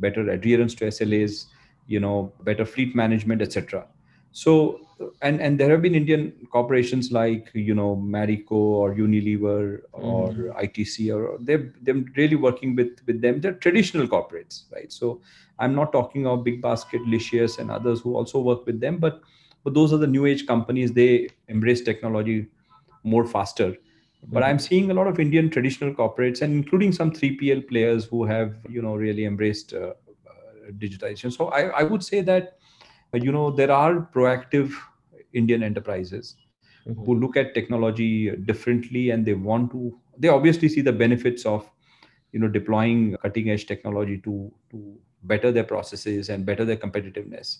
better 0.00 0.28
adherence 0.30 0.74
to 0.74 0.86
SLAs, 0.86 1.46
you 1.86 2.00
know, 2.00 2.32
better 2.42 2.64
fleet 2.64 2.96
management, 2.96 3.40
etc. 3.40 3.86
So, 4.32 4.80
and 5.20 5.40
and 5.40 5.58
there 5.60 5.70
have 5.70 5.82
been 5.82 5.94
Indian 5.94 6.32
corporations 6.50 7.12
like 7.12 7.50
you 7.54 7.74
know 7.74 7.96
Marico 7.96 8.52
or 8.52 8.94
Unilever 8.94 9.80
or 9.92 10.32
Mhm. 10.32 10.56
ITC, 10.56 11.10
or 11.10 11.36
they've 11.40 11.72
they're 11.82 12.02
really 12.16 12.36
working 12.36 12.74
with 12.76 13.02
with 13.06 13.20
them. 13.20 13.40
They're 13.40 13.54
traditional 13.66 14.06
corporates, 14.06 14.62
right? 14.72 14.90
So 14.92 15.20
I'm 15.58 15.74
not 15.74 15.92
talking 15.92 16.26
of 16.26 16.44
Big 16.44 16.62
Basket, 16.62 17.02
Licious, 17.06 17.58
and 17.58 17.70
others 17.70 18.00
who 18.00 18.16
also 18.16 18.40
work 18.40 18.64
with 18.66 18.80
them, 18.80 18.98
but 18.98 19.20
but 19.64 19.74
those 19.74 19.92
are 19.92 19.98
the 19.98 20.06
new 20.06 20.24
age 20.26 20.46
companies. 20.46 20.92
They 20.92 21.28
embrace 21.48 21.82
technology 21.82 22.48
more 23.04 23.26
faster. 23.26 23.76
But 24.30 24.42
I'm 24.44 24.58
seeing 24.58 24.90
a 24.90 24.94
lot 24.94 25.08
of 25.08 25.18
Indian 25.18 25.50
traditional 25.50 25.92
corporates, 25.92 26.42
and 26.42 26.54
including 26.54 26.92
some 26.92 27.10
3PL 27.12 27.60
players 27.62 28.04
who 28.06 28.24
have 28.24 28.54
you 28.68 28.80
know 28.80 28.94
really 28.94 29.24
embraced 29.24 29.74
uh, 29.74 29.94
uh, 30.28 30.70
digitization. 30.78 31.32
So 31.32 31.48
I, 31.48 31.62
I 31.80 31.82
would 31.82 32.02
say 32.04 32.20
that 32.22 32.56
you 33.20 33.32
know 33.32 33.50
there 33.50 33.70
are 33.70 34.08
proactive 34.14 34.72
Indian 35.32 35.62
enterprises 35.62 36.36
who 36.84 37.14
Mhm. 37.14 37.20
look 37.20 37.36
at 37.36 37.54
technology 37.54 38.30
differently, 38.36 39.10
and 39.10 39.24
they 39.26 39.34
want 39.34 39.70
to. 39.72 39.98
They 40.18 40.28
obviously 40.28 40.68
see 40.68 40.80
the 40.80 40.92
benefits 40.92 41.46
of 41.46 41.70
you 42.32 42.40
know 42.40 42.48
deploying 42.48 43.16
cutting 43.22 43.50
edge 43.50 43.66
technology 43.66 44.18
to 44.18 44.52
to 44.70 44.98
better 45.24 45.52
their 45.52 45.64
processes 45.64 46.28
and 46.30 46.44
better 46.46 46.64
their 46.64 46.76
competitiveness 46.76 47.58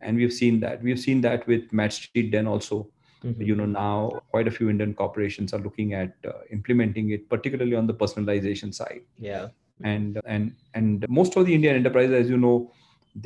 and 0.00 0.16
we've 0.16 0.32
seen 0.32 0.60
that 0.60 0.82
we've 0.82 0.98
seen 1.00 1.20
that 1.20 1.46
with 1.46 1.72
mad 1.72 1.92
street 1.92 2.30
den 2.32 2.46
also 2.46 2.90
you 3.38 3.54
know 3.54 3.64
now 3.66 4.10
quite 4.30 4.46
a 4.48 4.50
few 4.50 4.68
indian 4.70 4.92
corporations 4.94 5.52
are 5.54 5.60
looking 5.60 5.94
at 5.94 6.12
uh, 6.26 6.32
implementing 6.50 7.10
it 7.10 7.28
particularly 7.28 7.74
on 7.74 7.86
the 7.86 7.94
personalization 7.94 8.74
side 8.74 9.02
yeah 9.18 9.48
and 9.84 10.20
and 10.26 10.52
and 10.74 11.06
most 11.08 11.36
of 11.36 11.46
the 11.46 11.54
indian 11.54 11.76
enterprises 11.76 12.12
as 12.12 12.28
you 12.28 12.36
know 12.36 12.70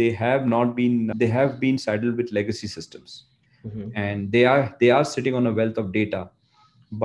they 0.00 0.10
have 0.12 0.46
not 0.46 0.74
been 0.76 1.10
they 1.16 1.26
have 1.26 1.58
been 1.60 1.78
saddled 1.78 2.16
with 2.16 2.32
legacy 2.38 2.68
systems 2.76 3.24
Mhm. 3.64 3.90
and 3.94 4.32
they 4.36 4.44
are 4.52 4.62
they 4.80 4.90
are 4.90 5.04
sitting 5.04 5.34
on 5.40 5.46
a 5.46 5.52
wealth 5.58 5.78
of 5.82 5.92
data 5.96 6.22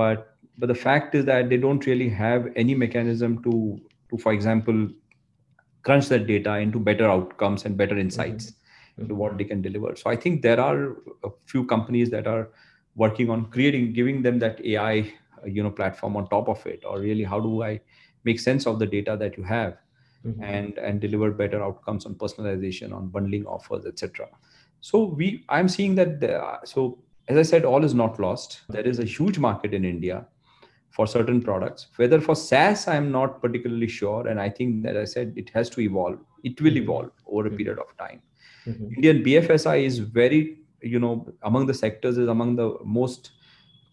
but 0.00 0.24
but 0.58 0.66
the 0.72 0.78
fact 0.84 1.14
is 1.14 1.24
that 1.26 1.48
they 1.50 1.56
don't 1.66 1.86
really 1.86 2.08
have 2.08 2.48
any 2.64 2.74
mechanism 2.84 3.36
to 3.44 3.52
to 4.10 4.18
for 4.24 4.32
example 4.38 4.80
crunch 5.82 6.08
that 6.08 6.26
data 6.26 6.56
into 6.58 6.78
better 6.78 7.08
outcomes 7.10 7.64
and 7.64 7.76
better 7.76 7.94
Mhm. 7.96 8.04
insights 8.06 8.52
into 8.98 9.14
Mhm. 9.14 9.18
what 9.22 9.38
they 9.38 9.44
can 9.52 9.62
deliver 9.66 9.94
so 10.02 10.10
i 10.10 10.16
think 10.24 10.42
there 10.42 10.60
are 10.60 10.78
a 11.28 11.30
few 11.52 11.64
companies 11.74 12.10
that 12.16 12.26
are 12.34 12.50
working 13.04 13.30
on 13.30 13.44
creating 13.56 13.92
giving 13.98 14.22
them 14.22 14.38
that 14.44 14.60
ai 14.72 14.94
you 15.56 15.62
know 15.62 15.70
platform 15.80 16.16
on 16.20 16.28
top 16.34 16.48
of 16.54 16.66
it 16.66 16.84
or 16.92 16.98
really 17.00 17.26
how 17.32 17.38
do 17.48 17.52
i 17.62 17.72
make 18.24 18.40
sense 18.48 18.66
of 18.70 18.78
the 18.82 18.86
data 18.96 19.16
that 19.22 19.36
you 19.40 19.44
have 19.50 19.76
Mhm. 20.28 20.42
and 20.54 20.78
and 20.78 21.00
deliver 21.00 21.30
better 21.42 21.60
outcomes 21.66 22.06
on 22.06 22.14
personalization 22.22 22.92
on 22.98 23.08
bundling 23.16 23.44
offers 23.56 23.84
etc 23.92 24.26
so 24.80 25.04
we 25.20 25.28
i'm 25.48 25.68
seeing 25.76 25.94
that 26.00 26.10
so 26.72 26.84
as 27.28 27.36
i 27.42 27.46
said 27.52 27.64
all 27.70 27.84
is 27.90 27.94
not 28.02 28.18
lost 28.26 28.60
there 28.76 28.86
is 28.92 28.98
a 29.04 29.08
huge 29.16 29.38
market 29.46 29.72
in 29.78 29.84
india 29.94 30.18
for 30.96 31.06
certain 31.14 31.40
products 31.48 31.88
whether 32.02 32.20
for 32.26 32.36
saas 32.42 32.86
i'm 32.94 33.08
not 33.18 33.40
particularly 33.44 33.88
sure 34.00 34.20
and 34.28 34.40
i 34.46 34.48
think 34.58 34.82
that 34.86 34.96
i 34.96 35.06
said 35.14 35.32
it 35.42 35.50
has 35.56 35.70
to 35.74 35.80
evolve 35.88 36.18
it 36.50 36.60
will 36.66 36.76
Mhm. 36.78 36.82
evolve 36.84 37.10
over 37.26 37.44
a 37.48 37.50
Mhm. 37.50 37.58
period 37.60 37.78
of 37.86 37.90
time 38.04 38.20
Mhm. 38.70 38.86
indian 38.96 39.18
bfsi 39.26 39.76
is 39.90 39.98
very 40.20 40.40
you 40.94 41.00
know 41.04 41.12
among 41.50 41.66
the 41.72 41.76
sectors 41.84 42.16
is 42.24 42.28
among 42.36 42.50
the 42.62 42.68
most 43.00 43.30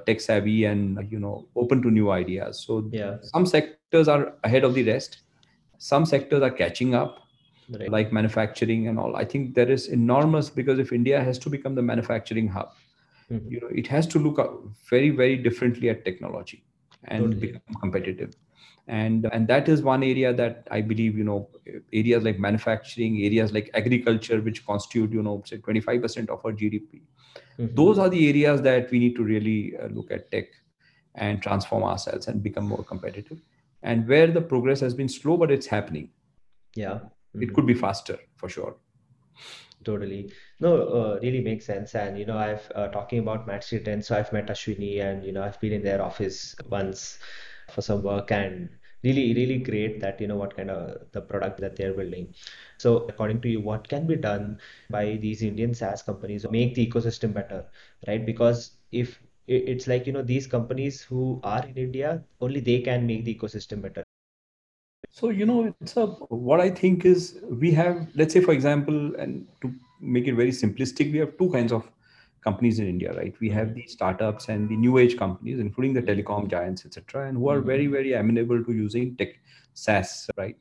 tech 0.07 0.19
savvy 0.29 0.57
and 0.71 1.11
you 1.13 1.19
know 1.25 1.35
open 1.61 1.81
to 1.85 1.91
new 1.99 2.09
ideas 2.21 2.59
so 2.65 2.73
yeah 3.01 3.13
some 3.33 3.45
sectors 3.55 4.07
are 4.15 4.23
ahead 4.49 4.63
of 4.67 4.73
the 4.77 4.83
rest 4.93 5.13
some 5.89 6.05
sectors 6.11 6.41
are 6.47 6.51
catching 6.61 6.95
up 7.01 7.19
right. 7.79 7.89
like 7.95 8.11
manufacturing 8.17 8.87
and 8.89 8.97
all. 8.99 9.15
I 9.15 9.25
think 9.25 9.53
there 9.55 9.69
is 9.77 9.87
enormous 9.99 10.49
because 10.59 10.79
if 10.85 10.91
india 10.99 11.19
has 11.27 11.39
to 11.45 11.49
become 11.55 11.75
the 11.79 11.85
manufacturing 11.91 12.47
hub 12.57 12.71
Mhm. 13.29 13.51
you 13.53 13.59
know 13.61 13.69
it 13.81 13.87
has 13.93 14.07
to 14.13 14.19
look 14.25 14.39
very 14.89 15.09
very 15.21 15.37
differently 15.45 15.89
at 15.93 16.03
technology 16.09 16.59
and 17.05 17.23
totally. 17.23 17.47
become 17.47 17.79
competitive. 17.85 18.33
And 18.95 19.25
and 19.35 19.47
that 19.51 19.69
is 19.73 19.79
one 19.85 20.03
area 20.07 20.31
that 20.39 20.67
i 20.77 20.79
believe 20.89 21.15
you 21.19 21.23
know 21.29 21.37
areas 22.01 22.25
like 22.27 22.41
manufacturing 22.47 23.15
areas 23.27 23.53
like 23.55 23.71
agriculture 23.79 24.37
which 24.47 24.59
constitute 24.67 25.15
you 25.17 25.23
know 25.27 25.33
say 25.51 25.57
25% 25.57 26.29
of 26.35 26.45
our 26.45 26.51
gdp 26.59 27.01
those 27.79 27.97
Mhm. 27.97 28.03
are 28.03 28.09
the 28.15 28.21
areas 28.29 28.61
that 28.67 28.91
we 28.95 28.99
need 29.05 29.15
to 29.21 29.23
really 29.23 29.57
uh, 29.77 29.87
look 29.97 30.11
at 30.17 30.29
tech 30.35 30.45
and 31.25 31.41
transform 31.47 31.83
ourselves 31.91 32.27
and 32.33 32.43
become 32.49 32.67
more 32.73 32.83
competitive 32.93 33.39
and 33.91 34.07
where 34.13 34.27
the 34.37 34.41
progress 34.53 34.81
has 34.87 34.93
been 35.01 35.11
slow 35.17 35.37
but 35.43 35.51
it's 35.57 35.67
happening 35.77 36.09
yeah 36.85 36.99
it 37.45 37.49
Mhm. 37.49 37.55
could 37.55 37.67
be 37.73 37.79
faster 37.85 38.19
for 38.43 38.49
sure 38.57 38.75
Totally. 39.83 40.31
No, 40.59 40.69
uh, 40.99 41.19
really 41.21 41.41
makes 41.41 41.65
sense. 41.65 41.93
And, 41.95 42.17
you 42.17 42.25
know, 42.25 42.37
I've 42.37 42.71
uh, 42.73 42.87
talking 42.87 43.19
about 43.19 43.63
Street, 43.63 43.87
and 43.87 44.03
so 44.03 44.17
I've 44.17 44.33
met 44.33 44.47
Ashwini 44.47 44.99
and, 45.01 45.23
you 45.23 45.31
know, 45.31 45.43
I've 45.43 45.59
been 45.61 45.73
in 45.73 45.83
their 45.83 46.01
office 46.01 46.55
once 46.69 47.19
for 47.71 47.81
some 47.81 48.01
work 48.01 48.31
and 48.31 48.69
really 49.03 49.33
really 49.35 49.59
great 49.59 49.99
that 50.01 50.19
you 50.19 50.27
know 50.27 50.35
what 50.35 50.55
kind 50.57 50.71
of 50.71 51.11
the 51.11 51.21
product 51.21 51.59
that 51.59 51.75
they're 51.75 51.93
building 51.93 52.33
so 52.77 53.05
according 53.09 53.39
to 53.41 53.49
you 53.49 53.61
what 53.61 53.87
can 53.87 54.07
be 54.07 54.15
done 54.15 54.59
by 54.89 55.17
these 55.25 55.43
indian 55.43 55.73
saas 55.73 56.01
companies 56.01 56.41
to 56.43 56.51
make 56.51 56.73
the 56.75 56.87
ecosystem 56.87 57.33
better 57.33 57.65
right 58.07 58.25
because 58.25 58.77
if 58.91 59.21
it's 59.47 59.87
like 59.87 60.07
you 60.07 60.13
know 60.13 60.21
these 60.21 60.47
companies 60.47 61.01
who 61.01 61.39
are 61.43 61.63
in 61.65 61.77
india 61.77 62.23
only 62.41 62.59
they 62.59 62.79
can 62.81 63.05
make 63.07 63.23
the 63.25 63.33
ecosystem 63.35 63.81
better 63.81 64.03
so 65.09 65.29
you 65.29 65.45
know 65.45 65.73
it's 65.81 65.95
a 65.97 66.05
what 66.47 66.59
i 66.59 66.69
think 66.69 67.05
is 67.05 67.39
we 67.49 67.71
have 67.71 68.07
let's 68.15 68.33
say 68.33 68.41
for 68.41 68.53
example 68.53 69.15
and 69.15 69.47
to 69.61 69.73
make 70.01 70.27
it 70.27 70.35
very 70.35 70.51
simplistic 70.51 71.11
we 71.11 71.19
have 71.19 71.37
two 71.37 71.51
kinds 71.51 71.71
of 71.71 71.91
companies 72.45 72.79
in 72.79 72.87
India, 72.87 73.13
right? 73.13 73.33
We 73.41 73.49
have 73.49 73.69
mm-hmm. 73.69 73.79
the 73.79 73.87
startups 73.87 74.49
and 74.49 74.69
the 74.69 74.77
new 74.77 74.97
age 74.99 75.17
companies, 75.17 75.59
including 75.59 75.93
the 75.93 76.01
telecom 76.01 76.47
giants, 76.47 76.85
etc., 76.85 77.27
and 77.27 77.37
who 77.37 77.49
are 77.49 77.59
very, 77.59 77.85
mm-hmm. 77.85 77.93
very 77.93 78.13
amenable 78.13 78.63
to 78.63 78.71
using 78.71 79.15
tech 79.15 79.39
SaaS, 79.73 80.29
right? 80.37 80.55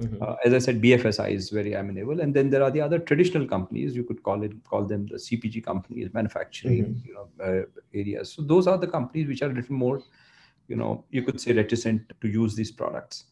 Mm-hmm. 0.00 0.22
Uh, 0.22 0.34
as 0.44 0.52
I 0.52 0.58
said, 0.58 0.82
BFSI 0.82 1.30
is 1.30 1.48
very 1.48 1.72
amenable, 1.72 2.20
and 2.20 2.34
then 2.34 2.50
there 2.50 2.62
are 2.62 2.70
the 2.70 2.82
other 2.82 2.98
traditional 2.98 3.46
companies. 3.46 3.96
You 3.96 4.04
could 4.04 4.22
call 4.22 4.42
it 4.42 4.52
call 4.64 4.84
them 4.84 5.06
the 5.06 5.16
CPG 5.16 5.64
companies, 5.64 6.12
manufacturing, 6.12 6.84
mm-hmm. 6.84 7.08
you 7.08 7.14
know, 7.14 7.28
uh, 7.42 7.62
areas. 7.94 8.32
So 8.32 8.42
those 8.42 8.66
are 8.66 8.76
the 8.76 8.86
companies 8.86 9.26
which 9.26 9.40
are 9.40 9.50
a 9.50 9.54
little 9.54 9.74
more, 9.74 10.02
you 10.68 10.76
know, 10.76 11.04
you 11.10 11.22
could 11.22 11.40
say 11.40 11.54
reticent 11.54 12.12
to 12.20 12.28
use 12.28 12.54
these 12.54 12.70
products. 12.70 13.24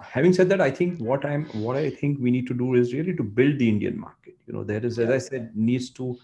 Having 0.00 0.34
said 0.34 0.48
that, 0.50 0.60
I 0.60 0.70
think 0.70 1.00
what 1.00 1.24
I'm 1.24 1.46
what 1.60 1.76
I 1.76 1.90
think 1.90 2.18
we 2.20 2.30
need 2.30 2.46
to 2.48 2.54
do 2.54 2.74
is 2.74 2.94
really 2.94 3.16
to 3.16 3.24
build 3.24 3.58
the 3.58 3.68
Indian 3.68 3.98
market. 3.98 4.36
You 4.46 4.52
know, 4.52 4.62
there 4.62 4.84
is, 4.86 5.00
as 5.00 5.10
I 5.10 5.18
said, 5.18 5.56
needs 5.56 5.90
to 5.90 6.16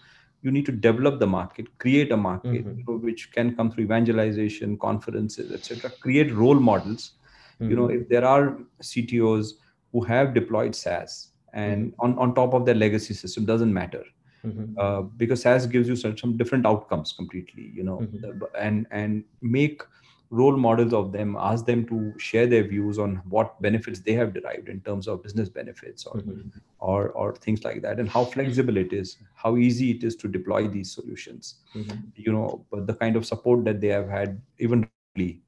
you 0.43 0.51
need 0.51 0.65
to 0.65 0.71
develop 0.71 1.19
the 1.19 1.27
market 1.27 1.67
create 1.79 2.11
a 2.11 2.17
market 2.17 2.65
mm-hmm. 2.65 2.79
you 2.79 2.85
know, 2.87 2.97
which 2.97 3.31
can 3.31 3.55
come 3.55 3.71
through 3.71 3.85
evangelization 3.85 4.77
conferences 4.77 5.51
etc 5.51 5.89
create 6.01 6.33
role 6.33 6.59
models 6.59 7.13
mm-hmm. 7.55 7.69
you 7.69 7.75
know 7.77 7.87
mm-hmm. 7.87 8.01
if 8.01 8.09
there 8.09 8.25
are 8.25 8.57
ctos 8.81 9.53
who 9.93 10.03
have 10.03 10.33
deployed 10.33 10.75
saas 10.75 11.29
and 11.53 11.91
mm-hmm. 11.91 12.01
on, 12.01 12.19
on 12.19 12.35
top 12.35 12.53
of 12.53 12.65
their 12.65 12.75
legacy 12.75 13.13
system 13.13 13.45
doesn't 13.45 13.73
matter 13.73 14.03
mm-hmm. 14.45 14.77
uh, 14.77 15.01
because 15.01 15.41
saas 15.41 15.65
gives 15.65 15.87
you 15.87 15.95
some, 15.95 16.17
some 16.17 16.35
different 16.35 16.65
outcomes 16.65 17.13
completely 17.13 17.71
you 17.73 17.83
know 17.83 17.99
mm-hmm. 17.99 18.43
and 18.59 18.87
and 18.91 19.23
make 19.41 19.83
role 20.29 20.57
models 20.57 20.93
of 20.93 21.11
them 21.11 21.35
ask 21.39 21.65
them 21.65 21.85
to 21.85 22.11
share 22.17 22.47
their 22.47 22.63
views 22.67 22.97
on 22.97 23.17
what 23.29 23.61
benefits 23.61 23.99
they 23.99 24.13
have 24.13 24.33
derived 24.33 24.67
in 24.67 24.79
terms 24.81 25.07
of 25.07 25.21
business 25.21 25.47
benefits 25.47 26.07
or 26.07 26.15
mm-hmm. 26.15 26.57
or, 26.79 27.09
or 27.09 27.35
things 27.35 27.63
like 27.63 27.83
that 27.83 27.99
and 27.99 28.09
how 28.09 28.25
flexible 28.25 28.77
it 28.77 28.91
is 28.93 29.17
how 29.35 29.55
easy 29.57 29.91
it 29.91 30.03
is 30.03 30.15
to 30.15 30.27
deploy 30.27 30.67
these 30.67 30.91
solutions 30.91 31.57
mm-hmm. 31.75 31.99
you 32.15 32.31
know 32.31 32.65
but 32.71 32.87
the 32.87 32.95
kind 32.95 33.15
of 33.15 33.27
support 33.27 33.63
that 33.63 33.79
they 33.79 33.89
have 33.89 34.09
had 34.09 34.41
even 34.57 34.89
really 35.15 35.39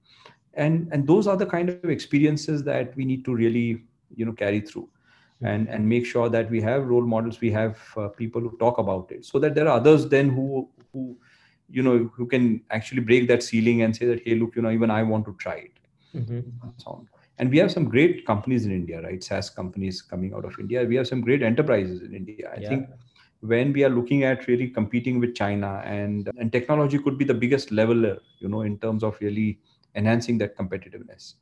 and 0.54 0.88
and 0.92 1.08
those 1.08 1.26
are 1.26 1.36
the 1.36 1.46
kind 1.46 1.70
of 1.70 1.90
experiences 1.90 2.64
that 2.64 2.96
we 2.96 3.06
need 3.06 3.26
to 3.26 3.34
really 3.34 3.84
you 4.16 4.26
know 4.26 4.34
carry 4.34 4.62
through. 4.62 4.90
Mm-hmm. 5.36 5.48
and 5.54 5.68
and 5.76 5.90
make 5.92 6.06
sure 6.10 6.30
that 6.34 6.50
we 6.50 6.60
have 6.66 6.86
role 6.90 7.06
models 7.14 7.40
we 7.42 7.50
have 7.52 7.80
uh, 8.02 8.08
people 8.20 8.44
who 8.44 8.52
talk 8.60 8.78
about 8.84 9.10
it 9.16 9.26
so 9.30 9.40
that 9.46 9.54
there 9.54 9.66
are 9.68 9.74
others 9.80 10.08
then 10.14 10.30
who 10.30 10.46
who 10.92 11.02
you 11.78 11.84
know 11.88 12.10
who 12.16 12.26
can 12.34 12.62
actually 12.78 13.02
break 13.10 13.28
that 13.32 13.44
ceiling 13.48 13.82
and 13.82 13.98
say 13.98 14.06
that 14.06 14.22
hey 14.26 14.36
look 14.36 14.56
you 14.56 14.62
know 14.62 14.72
even 14.78 14.94
i 15.00 15.04
want 15.04 15.26
to 15.26 15.36
try 15.40 15.56
it. 15.56 15.76
Mm-hmm. 16.16 17.02
and 17.40 17.52
we 17.52 17.58
have 17.58 17.70
some 17.70 17.90
great 17.96 18.26
companies 18.26 18.66
in 18.66 18.72
india 18.72 19.02
right? 19.02 19.22
Saas 19.22 19.50
companies 19.50 20.02
coming 20.02 20.34
out 20.34 20.46
of 20.46 20.58
india. 20.58 20.86
We 20.86 20.96
have 20.96 21.08
some 21.08 21.20
great 21.20 21.44
enterprises 21.44 22.02
in 22.02 22.16
india. 22.16 22.52
I 22.56 22.60
yeah. 22.62 22.70
think 22.70 22.88
when 23.42 23.74
we 23.74 23.84
are 23.84 23.90
looking 23.90 24.24
at 24.24 24.48
really 24.48 24.68
competing 24.70 25.20
with 25.20 25.36
china 25.36 25.72
and 25.86 26.30
and 26.38 26.52
technology 26.52 26.98
could 26.98 27.18
be 27.18 27.26
the 27.26 27.34
biggest 27.34 27.72
leveler 27.72 28.18
you 28.40 28.48
know 28.48 28.62
in 28.62 28.78
terms 28.86 29.04
of 29.04 29.20
really 29.20 29.60
enhancing 29.96 30.38
that 30.38 30.56
competitiveness 30.58 31.34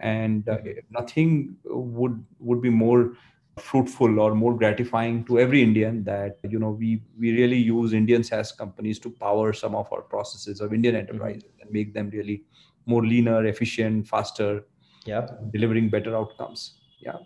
and 0.00 0.48
uh, 0.48 0.58
nothing 0.90 1.56
would 1.64 2.24
would 2.38 2.62
be 2.62 2.70
more 2.70 3.12
fruitful 3.58 4.20
or 4.20 4.34
more 4.34 4.56
gratifying 4.56 5.24
to 5.24 5.38
every 5.38 5.62
Indian 5.62 6.04
that 6.04 6.38
you 6.48 6.58
know 6.58 6.70
we 6.70 7.02
we 7.18 7.32
really 7.32 7.56
use 7.56 7.92
Indian 7.92 8.22
SaaS 8.22 8.52
companies 8.52 8.98
to 9.00 9.10
power 9.10 9.52
some 9.52 9.74
of 9.74 9.92
our 9.92 10.02
processes 10.02 10.60
of 10.60 10.72
Indian 10.72 10.94
mm-hmm. 10.94 11.08
enterprises 11.08 11.44
mm-hmm. 11.44 11.62
and 11.62 11.70
make 11.70 11.94
them 11.94 12.10
really 12.10 12.44
more 12.86 13.04
leaner, 13.04 13.46
efficient, 13.46 14.08
faster, 14.08 14.64
yeah, 15.04 15.26
delivering 15.52 15.90
better 15.90 16.16
outcomes. 16.16 16.74
Yeah, 17.00 17.18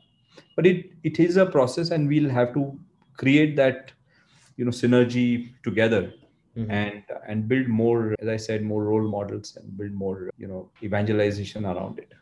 but 0.56 0.66
it 0.66 0.90
it 1.02 1.20
is 1.20 1.36
a 1.36 1.46
process, 1.46 1.90
and 1.90 2.08
we'll 2.08 2.30
have 2.30 2.54
to 2.54 2.78
create 3.16 3.56
that 3.56 3.92
you 4.56 4.64
know 4.64 4.70
synergy 4.70 5.52
together 5.62 6.12
Mm-hmm. 6.54 6.70
and 6.70 7.02
and 7.26 7.48
build 7.48 7.66
more 7.66 8.14
as 8.20 8.28
i 8.28 8.36
said 8.36 8.62
more 8.62 8.84
role 8.84 9.08
models 9.08 9.56
and 9.56 9.74
build 9.74 9.92
more 9.92 10.28
you 10.36 10.46
know 10.46 10.70
evangelization 10.82 11.64
around 11.64 11.98
it 11.98 12.12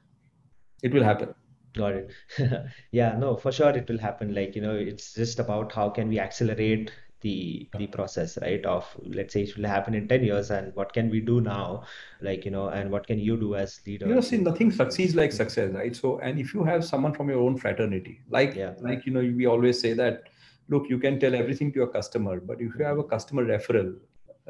it 0.83 0.93
will 0.93 1.05
happen 1.05 1.35
Got 1.77 1.93
it. 1.95 2.11
Yeah, 2.91 3.17
no, 3.17 3.37
for 3.37 3.53
sure 3.53 3.71
it 3.71 3.89
will 3.89 3.99
happen. 3.99 4.35
Like, 4.35 4.57
you 4.57 4.63
know, 4.63 4.75
it's 4.75 5.15
just 5.15 5.39
about 5.39 5.71
how 5.73 5.89
can 5.89 6.09
we 6.09 6.19
accelerate 6.19 6.91
the 7.21 7.69
the 7.79 7.87
process, 7.87 8.39
right? 8.43 8.65
Of 8.65 8.85
let's 9.05 9.35
say 9.35 9.43
it 9.43 9.57
will 9.57 9.69
happen 9.69 9.95
in 9.95 10.09
10 10.09 10.25
years 10.25 10.51
and 10.51 10.75
what 10.75 10.93
can 10.93 11.11
we 11.11 11.21
do 11.21 11.41
now? 11.41 11.85
Like, 12.21 12.45
you 12.45 12.51
know, 12.51 12.69
and 12.69 12.91
what 12.91 13.07
can 13.07 13.19
you 13.19 13.37
do 13.37 13.55
as 13.55 13.81
leader? 13.87 14.09
You 14.09 14.15
know, 14.15 14.21
see, 14.21 14.39
nothing 14.39 14.73
succeeds 14.73 15.15
like 15.15 15.33
success, 15.33 15.73
right? 15.73 15.95
So, 15.95 16.19
and 16.19 16.41
if 16.41 16.55
you 16.55 16.65
have 16.65 16.85
someone 16.85 17.13
from 17.13 17.29
your 17.29 17.39
own 17.41 17.57
fraternity, 17.57 18.21
like 18.29 18.57
Yeah. 18.57 18.75
like 18.81 19.07
you 19.07 19.13
know, 19.13 19.21
we 19.21 19.47
always 19.47 19.79
say 19.81 19.93
that, 19.93 20.25
look, 20.69 20.89
you 20.89 20.99
can 20.99 21.21
tell 21.21 21.35
everything 21.35 21.73
to 21.73 21.77
your 21.85 21.89
customer, 21.99 22.41
but 22.41 22.61
if 22.61 22.75
you 22.79 22.85
have 22.85 22.99
a 22.99 23.05
customer 23.05 23.45
referral, 23.45 23.95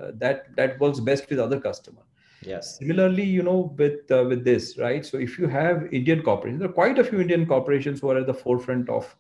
uh, 0.01 0.13
that 0.15 0.57
that 0.57 0.81
works 0.81 1.01
best 1.01 1.29
with 1.29 1.39
other 1.39 1.61
customer 1.61 2.03
Yes. 2.43 2.79
Similarly, 2.79 3.25
you 3.25 3.43
know, 3.43 3.75
with 3.77 4.11
uh, 4.11 4.25
with 4.29 4.45
this, 4.45 4.79
right? 4.79 5.05
So 5.05 5.19
if 5.19 5.39
you 5.39 5.47
have 5.47 5.93
Indian 5.93 6.23
corporations, 6.23 6.61
there 6.61 6.71
are 6.71 6.73
quite 6.73 6.99
a 6.99 7.05
few 7.05 7.21
Indian 7.21 7.47
corporations 7.47 8.01
who 8.01 8.11
are 8.11 8.19
at 8.19 8.27
the 8.27 8.35
forefront 8.35 8.89
of 8.89 9.15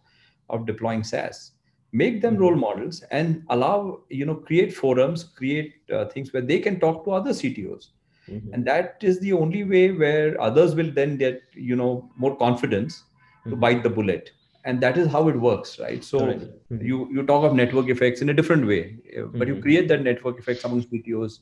of 0.48 0.66
deploying 0.66 1.04
SaaS. 1.04 1.52
Make 1.92 2.22
them 2.22 2.34
mm-hmm. 2.34 2.42
role 2.42 2.56
models 2.56 3.02
and 3.10 3.42
allow, 3.50 4.00
you 4.08 4.24
know, 4.24 4.36
create 4.36 4.72
forums, 4.72 5.24
create 5.24 5.74
uh, 5.92 6.04
things 6.06 6.32
where 6.32 6.42
they 6.42 6.60
can 6.60 6.78
talk 6.78 7.04
to 7.04 7.10
other 7.12 7.30
CTOs. 7.30 7.88
Mm-hmm. 8.28 8.54
And 8.54 8.64
that 8.64 8.98
is 9.00 9.18
the 9.20 9.32
only 9.32 9.64
way 9.64 9.90
where 9.90 10.40
others 10.40 10.74
will 10.74 10.92
then 10.92 11.16
get, 11.16 11.42
you 11.54 11.74
know, 11.74 12.08
more 12.16 12.36
confidence 12.36 13.04
to 13.44 13.50
mm-hmm. 13.50 13.60
bite 13.60 13.82
the 13.82 13.90
bullet 13.90 14.30
and 14.64 14.80
that 14.80 14.98
is 14.98 15.08
how 15.08 15.28
it 15.28 15.36
works 15.36 15.78
right 15.78 16.04
so 16.04 16.20
mm-hmm. 16.20 16.84
you 16.84 17.08
you 17.10 17.24
talk 17.24 17.44
of 17.44 17.54
network 17.54 17.88
effects 17.88 18.20
in 18.20 18.28
a 18.28 18.34
different 18.34 18.66
way 18.66 18.96
but 19.32 19.48
you 19.48 19.54
mm-hmm. 19.54 19.62
create 19.62 19.88
that 19.88 20.02
network 20.02 20.38
effects 20.38 20.64
among 20.64 20.82
ctos 20.82 21.38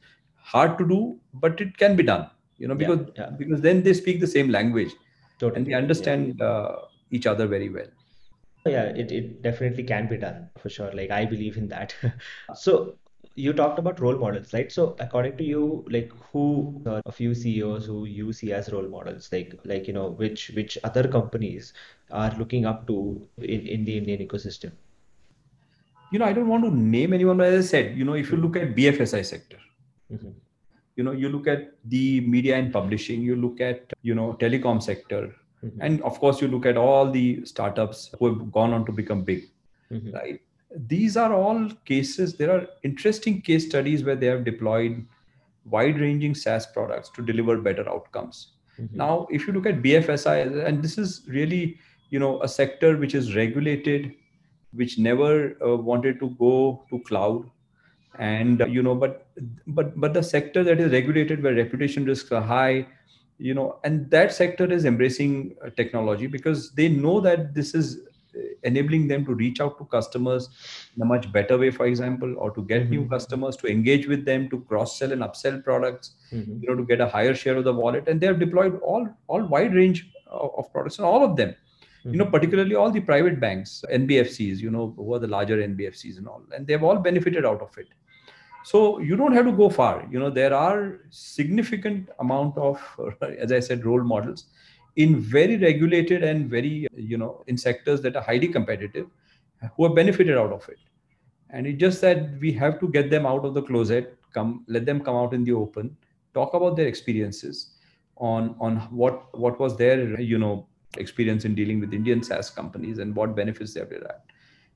hard 0.52 0.76
to 0.78 0.88
do 0.88 1.00
but 1.44 1.60
it 1.60 1.76
can 1.82 1.96
be 1.96 2.02
done 2.02 2.26
you 2.58 2.68
know 2.68 2.74
because 2.74 3.00
yeah, 3.16 3.24
yeah. 3.24 3.30
because 3.38 3.60
then 3.60 3.82
they 3.82 3.94
speak 3.94 4.20
the 4.20 4.32
same 4.36 4.50
language 4.50 4.92
totally. 5.38 5.56
and 5.56 5.66
they 5.66 5.74
understand 5.74 6.42
uh, 6.42 6.76
each 7.10 7.26
other 7.26 7.46
very 7.46 7.68
well. 7.68 7.86
Yeah 8.66 8.86
it, 9.02 9.12
it 9.12 9.42
definitely 9.42 9.84
can 9.84 10.08
be 10.08 10.16
done 10.16 10.50
for 10.58 10.68
sure. 10.68 10.92
Like 10.92 11.10
i 11.10 11.24
believe 11.24 11.56
in 11.56 11.68
that. 11.68 11.94
So 12.54 12.96
you 13.34 13.52
talked 13.52 13.78
about 13.78 14.00
role 14.00 14.18
models 14.18 14.52
right? 14.52 14.70
So 14.70 14.96
according 14.98 15.36
to 15.38 15.44
you 15.44 15.84
like 15.88 16.10
who 16.32 16.82
are 16.86 17.00
a 17.06 17.12
few 17.12 17.34
ceos 17.34 17.86
who 17.86 18.04
you 18.04 18.32
see 18.32 18.52
as 18.52 18.72
role 18.72 18.88
models? 18.88 19.30
Like 19.32 19.54
like 19.64 19.86
you 19.86 19.94
know 19.94 20.08
which 20.10 20.50
which 20.56 20.76
other 20.84 21.06
companies 21.06 21.72
are 22.10 22.34
looking 22.36 22.66
up 22.66 22.86
to 22.88 22.98
in, 23.38 23.66
in 23.66 23.84
the 23.84 23.96
indian 23.96 24.26
ecosystem? 24.26 24.72
You 26.10 26.18
know 26.18 26.24
i 26.24 26.32
don't 26.32 26.48
want 26.48 26.64
to 26.64 26.74
name 26.74 27.12
anyone 27.12 27.36
but 27.36 27.46
as 27.46 27.64
i 27.64 27.68
said 27.68 27.96
you 27.96 28.04
know 28.04 28.14
if 28.14 28.30
you 28.30 28.38
look 28.38 28.56
at 28.56 28.74
bfsi 28.74 29.24
sector 29.24 29.58
Mm-hmm. 30.12 30.30
You 30.96 31.04
know, 31.04 31.12
you 31.12 31.28
look 31.28 31.46
at 31.46 31.74
the 31.84 32.20
media 32.22 32.56
and 32.56 32.72
publishing, 32.72 33.22
you 33.22 33.36
look 33.36 33.60
at, 33.60 33.92
you 34.02 34.14
know, 34.14 34.36
telecom 34.40 34.82
sector, 34.82 35.34
mm-hmm. 35.64 35.80
and 35.80 36.02
of 36.02 36.18
course, 36.18 36.40
you 36.40 36.48
look 36.48 36.66
at 36.66 36.76
all 36.76 37.10
the 37.10 37.44
startups 37.44 38.10
who 38.18 38.26
have 38.26 38.52
gone 38.52 38.72
on 38.72 38.84
to 38.86 38.92
become 38.92 39.22
big, 39.22 39.48
mm-hmm. 39.92 40.12
right? 40.12 40.40
These 40.86 41.16
are 41.16 41.32
all 41.32 41.70
cases. 41.84 42.34
There 42.34 42.50
are 42.50 42.66
interesting 42.82 43.40
case 43.42 43.66
studies 43.66 44.04
where 44.04 44.16
they 44.16 44.26
have 44.26 44.44
deployed 44.44 45.06
wide-ranging 45.64 46.34
SaaS 46.34 46.66
products 46.66 47.10
to 47.10 47.22
deliver 47.22 47.58
better 47.58 47.88
outcomes. 47.88 48.52
Mm-hmm. 48.80 48.96
Now, 48.96 49.26
if 49.30 49.46
you 49.46 49.52
look 49.52 49.66
at 49.66 49.82
BFSI, 49.82 50.66
and 50.66 50.82
this 50.82 50.98
is 50.98 51.22
really, 51.28 51.78
you 52.10 52.18
know, 52.18 52.42
a 52.42 52.48
sector 52.48 52.96
which 52.96 53.14
is 53.14 53.34
regulated, 53.34 54.14
which 54.72 54.98
never 54.98 55.56
uh, 55.64 55.76
wanted 55.76 56.18
to 56.20 56.30
go 56.30 56.84
to 56.90 57.00
cloud 57.00 57.50
and 58.18 58.64
you 58.68 58.82
know 58.82 58.94
but 58.94 59.26
but 59.68 59.98
but 60.00 60.12
the 60.12 60.22
sector 60.22 60.64
that 60.64 60.80
is 60.80 60.92
regulated 60.92 61.42
where 61.42 61.54
reputation 61.54 62.04
risks 62.04 62.32
are 62.32 62.42
high 62.42 62.86
you 63.38 63.54
know 63.54 63.78
and 63.84 64.10
that 64.10 64.32
sector 64.32 64.70
is 64.70 64.84
embracing 64.84 65.54
uh, 65.64 65.70
technology 65.76 66.26
because 66.26 66.72
they 66.72 66.88
know 66.88 67.20
that 67.20 67.54
this 67.54 67.74
is 67.74 68.00
uh, 68.36 68.40
enabling 68.64 69.06
them 69.06 69.24
to 69.24 69.34
reach 69.34 69.60
out 69.60 69.78
to 69.78 69.84
customers 69.84 70.48
in 70.96 71.02
a 71.02 71.04
much 71.04 71.30
better 71.32 71.56
way 71.56 71.70
for 71.70 71.86
example 71.86 72.34
or 72.38 72.50
to 72.50 72.62
get 72.62 72.82
mm-hmm. 72.82 72.90
new 72.90 73.08
customers 73.08 73.56
to 73.56 73.68
engage 73.68 74.08
with 74.08 74.24
them 74.24 74.50
to 74.50 74.60
cross 74.62 74.98
sell 74.98 75.12
and 75.12 75.22
upsell 75.22 75.62
products 75.62 76.14
mm-hmm. 76.32 76.60
you 76.60 76.68
know 76.68 76.74
to 76.74 76.84
get 76.84 77.00
a 77.00 77.08
higher 77.08 77.34
share 77.34 77.56
of 77.56 77.64
the 77.64 77.72
wallet 77.72 78.08
and 78.08 78.20
they 78.20 78.26
have 78.26 78.40
deployed 78.40 78.80
all 78.80 79.08
all 79.28 79.42
wide 79.44 79.74
range 79.74 80.10
of, 80.26 80.50
of 80.58 80.72
products 80.72 80.98
and 80.98 81.06
all 81.06 81.24
of 81.24 81.36
them 81.36 81.50
mm-hmm. 81.50 82.10
you 82.10 82.18
know 82.18 82.24
mm-hmm. 82.24 82.32
particularly 82.32 82.74
all 82.74 82.90
the 82.90 83.00
private 83.00 83.38
banks 83.38 83.84
nbfcs 83.92 84.58
you 84.58 84.70
know 84.70 84.92
who 84.96 85.14
are 85.14 85.20
the 85.20 85.28
larger 85.28 85.58
nbfcs 85.68 86.18
and 86.18 86.26
all 86.26 86.42
and 86.52 86.66
they've 86.66 86.82
all 86.82 86.96
benefited 86.96 87.46
out 87.46 87.62
of 87.62 87.78
it 87.78 87.86
so 88.68 88.98
you 88.98 89.16
don't 89.16 89.32
have 89.32 89.46
to 89.46 89.52
go 89.52 89.70
far. 89.70 90.06
You 90.10 90.18
know 90.18 90.30
there 90.30 90.54
are 90.54 91.00
significant 91.10 92.10
amount 92.20 92.58
of 92.58 92.82
as 93.44 93.52
i 93.58 93.60
said 93.60 93.86
role 93.90 94.04
models 94.12 94.44
in 94.96 95.20
very 95.20 95.56
regulated 95.56 96.24
and 96.24 96.50
very 96.50 96.86
you 97.12 97.18
know 97.22 97.44
in 97.46 97.56
sectors 97.56 98.02
that 98.02 98.16
are 98.16 98.22
highly 98.22 98.48
competitive 98.48 99.06
who 99.76 99.84
have 99.86 99.94
benefited 99.94 100.36
out 100.36 100.52
of 100.52 100.68
it. 100.68 100.78
And 101.50 101.66
it's 101.66 101.80
just 101.80 102.00
that 102.02 102.38
we 102.40 102.52
have 102.52 102.78
to 102.80 102.88
get 102.88 103.10
them 103.10 103.26
out 103.26 103.44
of 103.44 103.54
the 103.54 103.62
closet 103.62 104.14
come 104.34 104.64
let 104.76 104.84
them 104.84 105.00
come 105.00 105.16
out 105.16 105.32
in 105.32 105.44
the 105.44 105.52
open 105.52 105.96
talk 106.34 106.52
about 106.54 106.76
their 106.76 106.86
experiences 106.86 107.62
on 108.16 108.54
on 108.60 108.76
what 109.02 109.38
what 109.46 109.58
was 109.58 109.78
their 109.78 110.20
you 110.20 110.38
know 110.44 110.66
experience 110.98 111.46
in 111.46 111.54
dealing 111.54 111.80
with 111.80 111.94
indian 112.02 112.22
saas 112.28 112.50
companies 112.50 112.98
and 112.98 113.16
what 113.16 113.34
benefits 113.34 113.72
they 113.72 113.80
have 113.80 113.90
derived. 113.90 114.32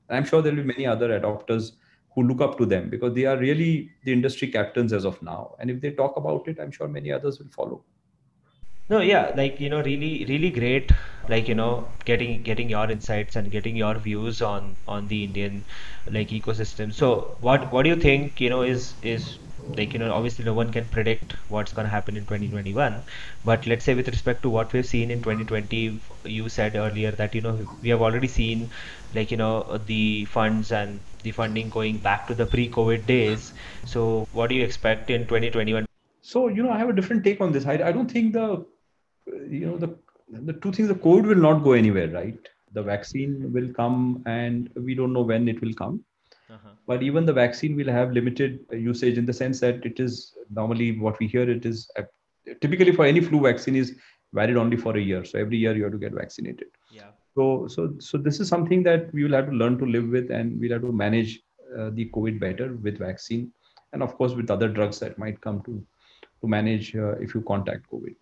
And 0.07 0.17
i'm 0.17 0.25
sure 0.25 0.41
there 0.41 0.53
will 0.53 0.63
be 0.63 0.73
many 0.73 0.87
other 0.87 1.09
adopters 1.19 1.73
who 2.15 2.23
look 2.23 2.41
up 2.41 2.57
to 2.57 2.65
them 2.65 2.89
because 2.89 3.13
they 3.13 3.25
are 3.25 3.37
really 3.37 3.89
the 4.03 4.13
industry 4.13 4.47
captains 4.47 4.93
as 4.93 5.05
of 5.05 5.21
now 5.21 5.55
and 5.59 5.69
if 5.69 5.81
they 5.81 5.91
talk 5.91 6.17
about 6.17 6.47
it 6.47 6.59
i'm 6.59 6.71
sure 6.71 6.87
many 6.87 7.11
others 7.11 7.39
will 7.39 7.49
follow 7.49 7.83
no, 8.89 8.99
yeah, 8.99 9.31
like 9.35 9.59
you 9.61 9.69
know, 9.69 9.81
really, 9.81 10.25
really 10.27 10.49
great. 10.49 10.91
Like 11.29 11.47
you 11.47 11.55
know, 11.55 11.87
getting 12.03 12.43
getting 12.43 12.69
your 12.69 12.91
insights 12.91 13.37
and 13.37 13.49
getting 13.49 13.77
your 13.77 13.95
views 13.95 14.41
on 14.41 14.75
on 14.87 15.07
the 15.07 15.23
Indian 15.23 15.63
like 16.05 16.29
ecosystem. 16.29 16.93
So, 16.93 17.37
what 17.39 17.71
what 17.71 17.83
do 17.83 17.89
you 17.89 17.95
think? 17.95 18.41
You 18.41 18.49
know, 18.49 18.61
is 18.61 18.93
is 19.01 19.39
like 19.77 19.93
you 19.93 19.99
know, 19.99 20.13
obviously 20.13 20.43
no 20.43 20.53
one 20.53 20.71
can 20.73 20.83
predict 20.89 21.33
what's 21.47 21.71
going 21.71 21.85
to 21.85 21.89
happen 21.91 22.17
in 22.17 22.25
2021. 22.25 23.01
But 23.45 23.65
let's 23.65 23.85
say 23.85 23.95
with 23.95 24.09
respect 24.09 24.41
to 24.43 24.49
what 24.49 24.73
we've 24.73 24.85
seen 24.85 25.11
in 25.11 25.21
2020, 25.21 26.01
you 26.25 26.49
said 26.49 26.75
earlier 26.75 27.11
that 27.11 27.33
you 27.33 27.41
know 27.41 27.57
we 27.81 27.87
have 27.89 28.01
already 28.01 28.27
seen 28.27 28.69
like 29.15 29.31
you 29.31 29.37
know 29.37 29.79
the 29.85 30.25
funds 30.25 30.73
and 30.73 30.99
the 31.23 31.31
funding 31.31 31.69
going 31.69 31.97
back 31.97 32.27
to 32.27 32.35
the 32.35 32.45
pre-COVID 32.45 33.05
days. 33.05 33.53
So, 33.85 34.27
what 34.33 34.49
do 34.49 34.55
you 34.55 34.63
expect 34.63 35.09
in 35.09 35.23
2021? 35.23 35.85
So, 36.21 36.47
you 36.47 36.63
know, 36.63 36.71
I 36.71 36.77
have 36.77 36.89
a 36.89 36.93
different 36.93 37.23
take 37.23 37.41
on 37.41 37.51
this. 37.51 37.65
I, 37.65 37.73
I 37.73 37.91
don't 37.91 38.09
think 38.09 38.33
the 38.33 38.65
you 39.49 39.65
know 39.67 39.77
the 39.77 39.95
the 40.29 40.53
two 40.53 40.71
things 40.71 40.87
the 40.87 40.95
code 40.95 41.25
will 41.25 41.43
not 41.47 41.63
go 41.63 41.73
anywhere 41.73 42.09
right 42.09 42.49
the 42.73 42.81
vaccine 42.81 43.51
will 43.53 43.71
come 43.73 44.23
and 44.25 44.69
we 44.75 44.95
don't 44.95 45.13
know 45.13 45.21
when 45.21 45.47
it 45.47 45.61
will 45.61 45.73
come 45.73 46.03
uh-huh. 46.49 46.69
but 46.87 47.03
even 47.03 47.25
the 47.25 47.33
vaccine 47.33 47.75
will 47.75 47.89
have 47.89 48.11
limited 48.11 48.59
usage 48.71 49.17
in 49.17 49.25
the 49.25 49.33
sense 49.33 49.59
that 49.59 49.85
it 49.85 49.99
is 49.99 50.33
normally 50.49 50.99
what 50.99 51.19
we 51.19 51.27
hear 51.27 51.49
it 51.49 51.65
is 51.65 51.89
typically 52.61 52.91
for 52.91 53.05
any 53.05 53.21
flu 53.21 53.41
vaccine 53.41 53.75
is 53.75 53.95
valid 54.33 54.57
only 54.57 54.77
for 54.77 54.97
a 54.97 55.01
year 55.01 55.23
so 55.23 55.37
every 55.37 55.57
year 55.57 55.75
you 55.75 55.83
have 55.83 55.91
to 55.91 55.99
get 55.99 56.13
vaccinated 56.13 56.67
yeah 56.91 57.11
so 57.35 57.67
so 57.67 57.93
so 57.99 58.17
this 58.17 58.39
is 58.39 58.47
something 58.47 58.83
that 58.83 59.13
we 59.13 59.23
will 59.23 59.33
have 59.33 59.49
to 59.49 59.55
learn 59.61 59.77
to 59.77 59.85
live 59.85 60.07
with 60.07 60.31
and 60.31 60.59
we'll 60.59 60.71
have 60.71 60.81
to 60.81 60.91
manage 60.91 61.39
uh, 61.77 61.89
the 61.93 62.09
covid 62.15 62.39
better 62.39 62.73
with 62.83 62.97
vaccine 62.97 63.51
and 63.93 64.03
of 64.03 64.15
course 64.17 64.33
with 64.33 64.51
other 64.51 64.67
drugs 64.67 64.99
that 64.99 65.17
might 65.17 65.39
come 65.41 65.61
to 65.63 65.85
to 66.41 66.47
manage 66.47 66.95
uh, 66.95 67.15
if 67.27 67.33
you 67.35 67.41
contact 67.41 67.89
covid 67.91 68.15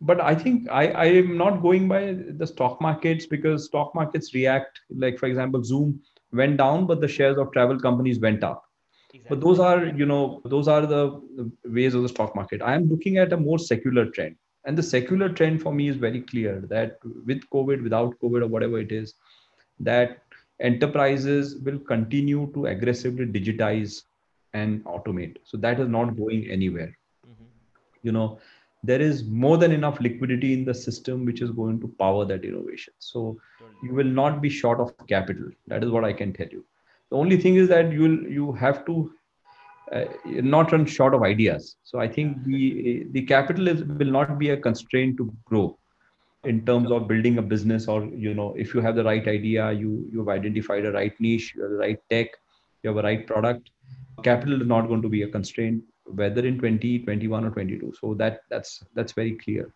but 0.00 0.20
I 0.20 0.34
think 0.34 0.68
I, 0.70 0.88
I 0.88 1.04
am 1.06 1.36
not 1.36 1.62
going 1.62 1.86
by 1.86 2.14
the 2.14 2.46
stock 2.46 2.80
markets 2.80 3.26
because 3.26 3.66
stock 3.66 3.94
markets 3.94 4.34
react. 4.34 4.80
Like 4.90 5.18
for 5.18 5.26
example, 5.26 5.62
Zoom 5.62 6.00
went 6.32 6.56
down, 6.56 6.86
but 6.86 7.00
the 7.00 7.08
shares 7.08 7.36
of 7.36 7.52
travel 7.52 7.78
companies 7.78 8.18
went 8.18 8.42
up. 8.42 8.64
Exactly. 9.12 9.28
But 9.28 9.44
those 9.44 9.58
are, 9.58 9.84
you 9.86 10.06
know, 10.06 10.40
those 10.44 10.68
are 10.68 10.86
the 10.86 11.20
ways 11.64 11.94
of 11.94 12.02
the 12.02 12.08
stock 12.08 12.34
market. 12.34 12.62
I 12.62 12.74
am 12.74 12.88
looking 12.88 13.18
at 13.18 13.32
a 13.32 13.36
more 13.36 13.58
secular 13.58 14.06
trend. 14.06 14.36
And 14.64 14.76
the 14.76 14.82
secular 14.82 15.28
trend 15.28 15.62
for 15.62 15.72
me 15.72 15.88
is 15.88 15.96
very 15.96 16.20
clear 16.20 16.60
that 16.68 16.98
with 17.26 17.42
COVID, 17.52 17.82
without 17.82 18.18
COVID, 18.20 18.42
or 18.42 18.46
whatever 18.46 18.78
it 18.78 18.92
is, 18.92 19.14
that 19.78 20.22
enterprises 20.60 21.56
will 21.62 21.78
continue 21.78 22.50
to 22.54 22.66
aggressively 22.66 23.26
digitize 23.26 24.02
and 24.52 24.84
automate. 24.84 25.36
So 25.44 25.56
that 25.58 25.80
is 25.80 25.88
not 25.88 26.16
going 26.16 26.50
anywhere. 26.50 26.96
Mm-hmm. 27.26 27.44
You 28.02 28.12
know, 28.12 28.38
there 28.82 29.00
is 29.00 29.24
more 29.24 29.58
than 29.58 29.72
enough 29.72 30.00
liquidity 30.00 30.52
in 30.52 30.64
the 30.64 30.74
system 30.74 31.24
which 31.24 31.42
is 31.42 31.50
going 31.50 31.80
to 31.80 31.88
power 31.98 32.24
that 32.24 32.44
innovation 32.44 32.94
so 32.98 33.38
you 33.82 33.92
will 33.92 34.12
not 34.20 34.40
be 34.40 34.48
short 34.48 34.80
of 34.80 34.94
capital 35.06 35.50
that 35.66 35.84
is 35.84 35.90
what 35.90 36.04
i 36.04 36.12
can 36.12 36.32
tell 36.32 36.48
you 36.50 36.64
the 37.10 37.16
only 37.16 37.36
thing 37.36 37.56
is 37.56 37.68
that 37.68 37.92
you 37.92 38.00
will 38.00 38.22
you 38.38 38.52
have 38.52 38.84
to 38.86 39.12
uh, 39.94 40.04
not 40.24 40.72
run 40.72 40.86
short 40.86 41.14
of 41.14 41.22
ideas 41.22 41.76
so 41.82 41.98
i 41.98 42.08
think 42.08 42.44
the 42.44 43.06
the 43.12 43.22
capital 43.22 43.68
is, 43.68 43.82
will 43.84 44.12
not 44.18 44.38
be 44.38 44.50
a 44.50 44.56
constraint 44.56 45.16
to 45.16 45.32
grow 45.44 45.76
in 46.44 46.64
terms 46.64 46.90
of 46.90 47.08
building 47.08 47.38
a 47.38 47.42
business 47.42 47.86
or 47.88 48.04
you 48.26 48.32
know 48.34 48.54
if 48.56 48.74
you 48.74 48.80
have 48.80 48.96
the 48.96 49.04
right 49.04 49.26
idea 49.28 49.72
you 49.72 50.08
you've 50.12 50.28
identified 50.28 50.86
a 50.86 50.92
right 50.92 51.20
niche 51.20 51.52
you 51.54 51.62
have 51.62 51.72
the 51.72 51.82
right 51.86 52.00
tech 52.08 52.28
you 52.82 52.88
have 52.90 52.96
a 52.96 53.02
right 53.02 53.26
product 53.26 53.70
capital 54.22 54.60
is 54.60 54.66
not 54.66 54.88
going 54.88 55.02
to 55.02 55.08
be 55.08 55.22
a 55.22 55.28
constraint 55.28 55.82
whether 56.04 56.44
in 56.46 56.56
2021 56.56 57.44
or 57.44 57.50
22 57.50 57.92
so 58.00 58.14
that 58.14 58.40
that's 58.48 58.82
that's 58.94 59.12
very 59.12 59.32
clear 59.32 59.72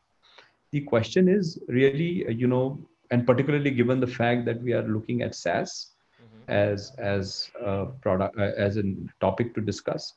the 0.72 0.80
question 0.80 1.28
is 1.28 1.58
really 1.68 2.26
uh, 2.26 2.30
you 2.30 2.46
know 2.46 2.78
and 3.10 3.26
particularly 3.26 3.70
given 3.70 4.00
the 4.00 4.06
fact 4.06 4.44
that 4.44 4.62
we 4.62 4.72
are 4.72 4.82
looking 4.82 5.22
at 5.22 5.34
saas. 5.34 5.93
As 6.48 6.92
as 6.98 7.50
a 7.60 7.86
product 8.02 8.38
uh, 8.38 8.52
as 8.56 8.76
a 8.76 8.82
topic 9.20 9.54
to 9.54 9.60
discuss 9.60 10.14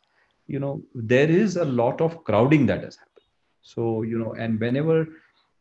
you 0.47 0.59
know 0.59 0.81
there 0.93 1.29
is 1.29 1.57
a 1.57 1.65
lot 1.65 2.01
of 2.01 2.23
crowding 2.23 2.65
that 2.65 2.83
has 2.83 2.95
happened. 2.95 3.25
So 3.61 4.03
you 4.03 4.17
know 4.17 4.33
and 4.33 4.59
whenever 4.59 5.07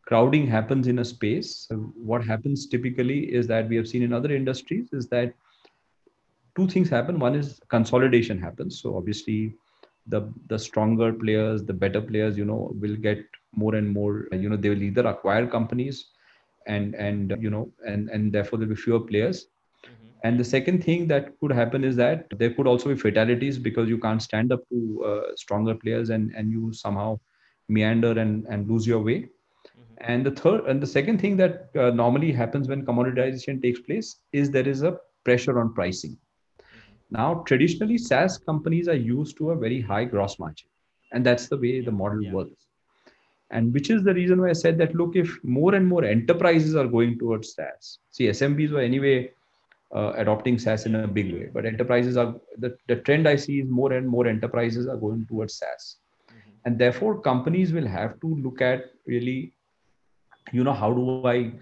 crowding 0.07 0.47
happens 0.47 0.87
in 0.87 1.01
a 1.01 1.05
space 1.05 1.69
what 1.97 2.25
happens 2.25 2.67
typically 2.67 3.33
is 3.35 3.47
that 3.49 3.69
we 3.69 3.77
have 3.77 3.89
seen 3.89 4.03
in 4.03 4.13
other 4.13 4.33
industries 4.33 4.93
is 4.93 5.09
that 5.09 5.35
two 6.57 6.67
things 6.69 6.89
happen. 6.89 7.19
One 7.19 7.35
is 7.35 7.61
consolidation 7.69 8.41
happens. 8.41 8.81
So 8.81 8.97
obviously 8.97 9.55
the 10.07 10.33
the 10.49 10.59
stronger 10.59 11.13
players 11.13 11.65
the 11.65 11.73
better 11.73 12.01
players 12.01 12.39
you 12.39 12.45
know 12.45 12.73
will 12.81 12.95
get 12.95 13.19
more 13.53 13.75
and 13.75 13.91
more 13.91 14.29
you 14.33 14.49
know 14.49 14.57
they 14.57 14.69
will 14.69 14.83
either 14.83 15.05
acquire 15.07 15.47
companies 15.47 16.07
and 16.69 16.95
and 16.95 17.35
you 17.41 17.51
know 17.51 17.73
and 17.85 18.09
and 18.11 18.33
therefore 18.33 18.59
there'll 18.59 18.75
be 18.75 18.81
fewer 18.81 19.01
players. 19.01 19.47
And 20.25 20.41
the 20.41 20.45
second 20.45 20.83
thing 20.83 21.07
that 21.07 21.39
could 21.41 21.53
happen 21.53 21.85
is 21.85 21.97
that 21.97 22.27
there 22.39 22.51
could 22.51 22.67
also 22.67 22.89
be 22.89 22.97
fatalities 22.97 23.59
because 23.59 23.89
you 23.89 23.99
can't 23.99 24.23
stand 24.23 24.53
up 24.53 24.61
to 24.71 25.05
uh, 25.05 25.37
stronger 25.37 25.75
players 25.75 26.11
and 26.11 26.35
and 26.35 26.51
you 26.51 26.73
somehow 26.73 27.19
meander 27.69 28.19
and 28.19 28.47
and 28.47 28.69
lose 28.69 28.87
your 28.87 29.01
way 29.01 29.19
mm-hmm. 29.21 29.95
and 30.01 30.27
the 30.27 30.31
third 30.43 30.65
and 30.67 30.83
the 30.83 30.93
second 30.99 31.21
thing 31.21 31.37
that 31.37 31.69
uh, 31.77 31.91
normally 31.91 32.33
happens 32.33 32.69
when 32.69 32.85
commoditization 32.85 33.63
takes 33.63 33.81
place 33.81 34.17
is 34.33 34.51
there 34.51 34.69
is 34.69 34.83
a 34.83 34.97
pressure 35.25 35.59
on 35.61 35.75
pricing 35.75 36.17
now, 37.11 37.45
traditionally, 37.47 37.99
SaaS 37.99 38.39
companies 38.39 38.89
are 38.89 38.97
used 38.97 39.37
to 39.39 39.51
a 39.51 39.57
very 39.57 39.81
high 39.81 40.05
gross 40.05 40.39
margin, 40.39 40.69
and 41.13 41.25
that's 41.25 41.49
the 41.49 41.57
way 41.57 41.81
the 41.81 41.93
model 41.93 42.23
yeah. 42.23 42.33
works. 42.33 42.67
And 43.51 43.73
which 43.73 43.91
is 43.91 44.03
the 44.03 44.13
reason 44.13 44.41
why 44.41 44.51
I 44.51 44.55
said 44.55 44.77
that 44.79 44.95
look, 44.95 45.15
if 45.15 45.39
more 45.45 45.77
and 45.77 45.87
more 45.87 46.05
enterprises 46.05 46.75
are 46.75 46.89
going 46.89 47.19
towards 47.19 47.55
SaaS, 47.55 47.99
see, 48.11 48.27
SMBs 48.27 48.73
were 48.73 48.81
anyway 48.81 49.31
uh, 49.95 50.13
adopting 50.17 50.59
SaaS 50.59 50.87
in 50.87 50.95
a 50.97 51.07
big 51.07 51.33
way, 51.33 51.49
but 51.53 51.65
enterprises 51.65 52.17
are 52.17 52.35
the, 52.59 52.77
the 52.89 52.97
trend 52.97 53.29
I 53.29 53.37
see 53.37 53.61
is 53.61 53.69
more 53.69 53.93
and 53.93 54.09
more 54.09 54.27
enterprises 54.27 54.87
are 54.89 54.97
going 54.97 55.27
towards 55.27 55.55
SaaS. 55.55 55.97
Mm-hmm. 56.29 56.51
And 56.65 56.79
therefore, 56.79 57.21
companies 57.21 57.73
will 57.73 57.87
have 57.87 58.21
to 58.21 58.35
look 58.37 58.61
at 58.61 58.91
really, 59.07 59.53
you 60.53 60.65
know, 60.65 60.73
how 60.73 60.93
do 60.93 61.27
I 61.27 61.53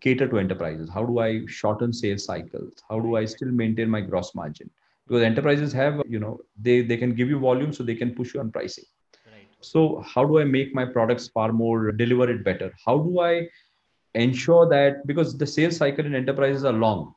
cater 0.00 0.28
to 0.28 0.38
enterprises? 0.38 0.88
How 0.92 1.04
do 1.04 1.18
I 1.18 1.46
shorten 1.46 1.92
sales 1.92 2.24
cycles? 2.24 2.74
How 2.88 3.00
do 3.00 3.16
I 3.16 3.24
still 3.26 3.48
maintain 3.48 3.88
my 3.88 4.00
gross 4.00 4.34
margin? 4.34 4.70
because 5.06 5.22
enterprises 5.22 5.72
have 5.72 6.00
you 6.08 6.18
know 6.18 6.38
they 6.60 6.80
they 6.82 6.96
can 6.96 7.14
give 7.14 7.28
you 7.28 7.38
volume 7.38 7.72
so 7.72 7.82
they 7.84 7.94
can 7.94 8.14
push 8.14 8.34
you 8.34 8.40
on 8.40 8.50
pricing 8.50 8.84
right. 9.32 9.48
so 9.60 10.02
how 10.14 10.24
do 10.24 10.38
i 10.38 10.44
make 10.44 10.74
my 10.74 10.84
products 10.84 11.28
far 11.28 11.52
more 11.52 11.92
deliver 11.92 12.30
it 12.30 12.44
better 12.44 12.72
how 12.84 12.98
do 12.98 13.20
i 13.20 13.46
ensure 14.14 14.68
that 14.68 15.06
because 15.06 15.36
the 15.36 15.46
sales 15.46 15.76
cycle 15.76 16.06
in 16.06 16.14
enterprises 16.14 16.64
are 16.64 16.72
long 16.72 17.14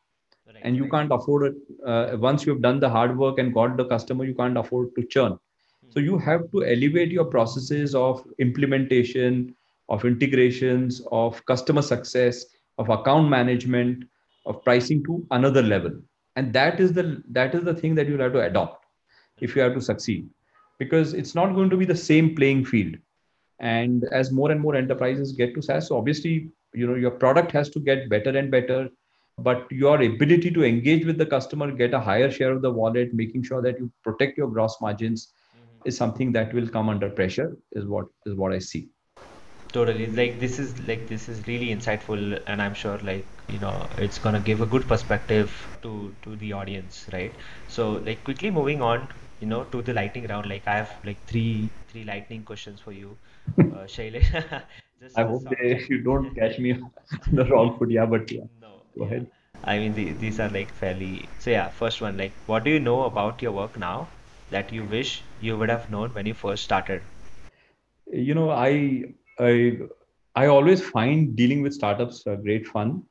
right. 0.57 0.65
and 0.65 0.75
you 0.75 0.89
can't 0.89 1.11
afford 1.11 1.45
it 1.47 1.55
uh, 1.85 2.17
once 2.19 2.45
you've 2.45 2.61
done 2.61 2.79
the 2.79 2.89
hard 2.89 3.17
work 3.17 3.39
and 3.39 3.53
got 3.53 3.77
the 3.77 3.85
customer 3.85 4.25
you 4.25 4.35
can't 4.35 4.57
afford 4.57 4.89
to 4.95 5.05
churn. 5.15 5.31
Hmm. 5.31 5.91
so 5.93 5.99
you 5.99 6.17
have 6.17 6.49
to 6.51 6.65
elevate 6.65 7.11
your 7.11 7.25
processes 7.25 7.95
of 7.95 8.23
implementation 8.39 9.55
of 9.89 10.05
integrations 10.05 11.01
of 11.11 11.43
customer 11.45 11.81
success 11.81 12.45
of 12.77 12.89
account 12.89 13.29
management 13.29 14.03
of 14.45 14.63
pricing 14.63 15.03
to 15.03 15.25
another 15.31 15.61
level. 15.61 15.91
And 16.35 16.53
that 16.53 16.79
is 16.79 16.93
the 16.93 17.23
that 17.29 17.55
is 17.55 17.63
the 17.63 17.73
thing 17.73 17.95
that 17.95 18.07
you'll 18.07 18.21
have 18.21 18.33
to 18.33 18.41
adopt 18.41 18.85
if 19.41 19.55
you 19.55 19.61
have 19.61 19.73
to 19.73 19.81
succeed. 19.81 20.29
Because 20.79 21.13
it's 21.13 21.33
not 21.33 21.55
going 21.55 21.69
to 21.71 21.77
be 21.77 21.85
the 21.85 21.95
same 21.95 22.35
playing 22.35 22.65
field. 22.65 22.95
And 23.59 24.03
as 24.11 24.31
more 24.31 24.51
and 24.51 24.61
more 24.61 24.75
enterprises 24.75 25.31
get 25.31 25.55
to 25.55 25.61
SaaS, 25.61 25.87
so 25.87 25.97
obviously, 25.97 26.51
you 26.73 26.85
know, 26.85 26.93
your 26.93 27.11
product 27.11 27.51
has 27.51 27.69
to 27.69 27.79
get 27.79 28.09
better 28.09 28.29
and 28.37 28.51
better, 28.51 28.87
but 29.37 29.71
your 29.71 30.01
ability 30.01 30.51
to 30.51 30.63
engage 30.63 31.05
with 31.05 31.17
the 31.17 31.25
customer, 31.25 31.71
get 31.71 31.93
a 31.93 31.99
higher 31.99 32.31
share 32.31 32.51
of 32.51 32.61
the 32.61 32.71
wallet, 32.71 33.13
making 33.13 33.43
sure 33.43 33.61
that 33.61 33.79
you 33.79 33.91
protect 34.03 34.37
your 34.37 34.47
gross 34.47 34.77
margins, 34.81 35.33
mm-hmm. 35.55 35.87
is 35.87 35.95
something 35.95 36.31
that 36.31 36.53
will 36.53 36.67
come 36.67 36.89
under 36.89 37.09
pressure. 37.09 37.57
Is 37.73 37.85
what 37.85 38.07
is 38.25 38.35
what 38.35 38.51
I 38.51 38.59
see 38.59 38.89
totally 39.73 40.07
like 40.07 40.39
this 40.39 40.59
is 40.59 40.69
like 40.87 41.07
this 41.07 41.27
is 41.27 41.45
really 41.47 41.67
insightful 41.75 42.41
and 42.47 42.61
i'm 42.61 42.73
sure 42.73 42.97
like 42.99 43.25
you 43.49 43.59
know 43.59 43.75
it's 43.97 44.17
gonna 44.17 44.39
give 44.39 44.61
a 44.61 44.65
good 44.65 44.87
perspective 44.87 45.51
to 45.81 46.13
to 46.23 46.35
the 46.37 46.53
audience 46.53 47.05
right 47.11 47.33
so 47.67 47.91
like 48.07 48.23
quickly 48.23 48.49
moving 48.49 48.81
on 48.81 49.07
you 49.41 49.47
know 49.47 49.63
to 49.65 49.81
the 49.81 49.93
lightning 49.93 50.25
round 50.27 50.47
like 50.47 50.67
i 50.67 50.77
have 50.77 50.91
like 51.05 51.21
three 51.25 51.69
three 51.89 52.03
lightning 52.03 52.43
questions 52.43 52.79
for 52.79 52.91
you 52.91 53.17
uh, 53.59 53.85
Shailesh 53.95 54.61
I 55.15 55.23
hope 55.23 55.43
they, 55.49 55.85
you 55.89 56.01
don't 56.01 56.33
catch 56.33 56.57
me 56.57 56.73
on 56.73 56.91
the 57.31 57.45
wrong 57.45 57.77
foot. 57.77 57.91
Yeah, 57.91 58.07
but 58.07 58.31
yeah, 58.31 58.45
go 58.97 59.05
ahead. 59.05 59.27
I 59.63 59.79
mean, 59.79 59.93
the, 59.93 60.13
these 60.13 60.39
are 60.39 60.49
like 60.49 60.73
fairly. 60.73 61.33
So, 61.37 61.51
yeah, 61.51 61.69
first 61.69 62.01
one, 62.01 62.17
like, 62.17 62.37
what 62.45 62.63
do 62.63 62.71
you 62.71 62.79
know 62.79 63.03
about 63.03 63.41
your 63.41 63.51
work 63.51 63.77
now 63.77 64.13
that 64.49 64.71
you 64.71 64.85
wish 64.85 65.29
you 65.39 65.57
would 65.57 65.69
have 65.69 65.89
known 65.89 66.13
when 66.13 66.25
you 66.25 66.33
first 66.33 66.63
started? 66.63 67.03
You 68.11 68.35
know, 68.35 68.49
I 68.51 69.03
I 69.39 69.77
I 70.35 70.47
always 70.47 70.81
find 70.87 71.35
dealing 71.35 71.61
with 71.61 71.73
startups 71.73 72.25
uh, 72.27 72.35
great 72.35 72.67
fun. 72.67 73.01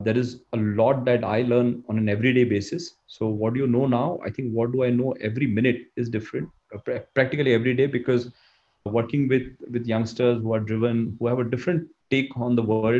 There 0.00 0.16
is 0.16 0.42
a 0.52 0.56
lot 0.56 1.04
that 1.06 1.24
I 1.24 1.42
learn 1.42 1.82
on 1.88 1.98
an 1.98 2.08
everyday 2.08 2.44
basis. 2.44 2.96
So 3.06 3.28
what 3.28 3.54
do 3.54 3.60
you 3.60 3.66
know 3.66 3.86
now? 3.86 4.18
I 4.24 4.30
think 4.30 4.52
what 4.52 4.72
do 4.72 4.84
I 4.84 4.90
know 4.90 5.12
every 5.20 5.46
minute 5.46 5.78
is 5.96 6.08
different, 6.10 6.48
uh, 6.74 6.98
practically 7.14 7.54
every 7.54 7.74
day, 7.74 7.86
because 7.86 8.30
working 8.84 9.28
with 9.28 9.42
with 9.70 9.86
youngsters 9.86 10.42
who 10.42 10.52
are 10.54 10.60
driven, 10.60 11.16
who 11.20 11.26
have 11.28 11.38
a 11.40 11.50
different 11.50 11.88
take 12.10 12.36
on 12.36 12.56
the 12.56 12.62
world, 12.62 12.98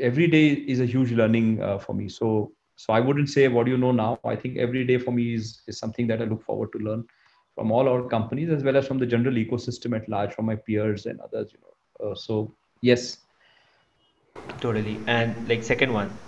Every 0.00 0.26
day 0.26 0.48
is 0.50 0.80
a 0.80 0.86
huge 0.86 1.12
learning 1.12 1.62
uh, 1.62 1.78
for 1.78 1.94
me. 1.94 2.08
So, 2.08 2.52
so 2.76 2.92
I 2.92 3.00
wouldn't 3.00 3.28
say 3.30 3.48
what 3.48 3.66
do 3.66 3.72
you 3.72 3.78
know 3.78 3.92
now. 3.92 4.18
I 4.24 4.36
think 4.36 4.58
every 4.58 4.86
day 4.86 4.98
for 4.98 5.12
me 5.12 5.34
is 5.34 5.62
is 5.68 5.78
something 5.78 6.06
that 6.08 6.22
I 6.22 6.24
look 6.24 6.42
forward 6.42 6.72
to 6.72 6.78
learn 6.78 7.04
from 7.54 7.72
all 7.72 7.88
our 7.88 8.08
companies 8.08 8.50
as 8.50 8.64
well 8.64 8.76
as 8.76 8.86
from 8.86 8.98
the 8.98 9.06
general 9.06 9.34
ecosystem 9.34 9.96
at 9.96 10.08
large, 10.08 10.32
from 10.34 10.46
my 10.46 10.56
peers 10.56 11.06
and 11.06 11.20
others. 11.20 11.52
You 11.52 11.60
know, 11.64 12.10
uh, 12.10 12.14
so 12.14 12.54
yes, 12.82 13.18
Totally. 14.60 14.98
And 15.06 15.48
like 15.48 15.62
second 15.62 15.92
one, 15.92 16.18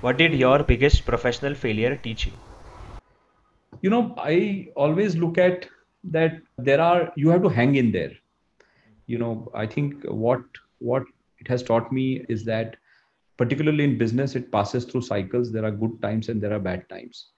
what 0.00 0.16
did 0.18 0.34
your 0.34 0.62
biggest 0.62 1.04
professional 1.06 1.54
failure 1.54 1.96
teach 2.02 2.26
you? 2.26 2.32
you 3.82 3.90
know, 3.90 4.14
I 4.18 4.68
always 4.76 5.16
look 5.16 5.38
at 5.38 5.68
that 6.04 6.40
there 6.58 6.80
are 6.80 7.12
you 7.16 7.30
have 7.30 7.42
to 7.42 7.48
hang 7.48 7.76
in 7.76 7.92
there 7.92 8.12
you 9.06 9.18
know 9.18 9.50
i 9.54 9.66
think 9.66 10.04
what 10.04 10.42
what 10.78 11.04
it 11.38 11.48
has 11.48 11.62
taught 11.62 11.92
me 11.92 12.24
is 12.28 12.44
that 12.44 12.76
particularly 13.36 13.84
in 13.84 13.98
business 13.98 14.34
it 14.34 14.50
passes 14.50 14.84
through 14.84 15.02
cycles. 15.02 15.52
There 15.52 15.64
are 15.64 15.70
good 15.70 16.00
times 16.00 16.28
and 16.28 16.40
there 16.40 16.52
are 16.52 16.58
bad 16.58 16.88
times. 16.88 17.28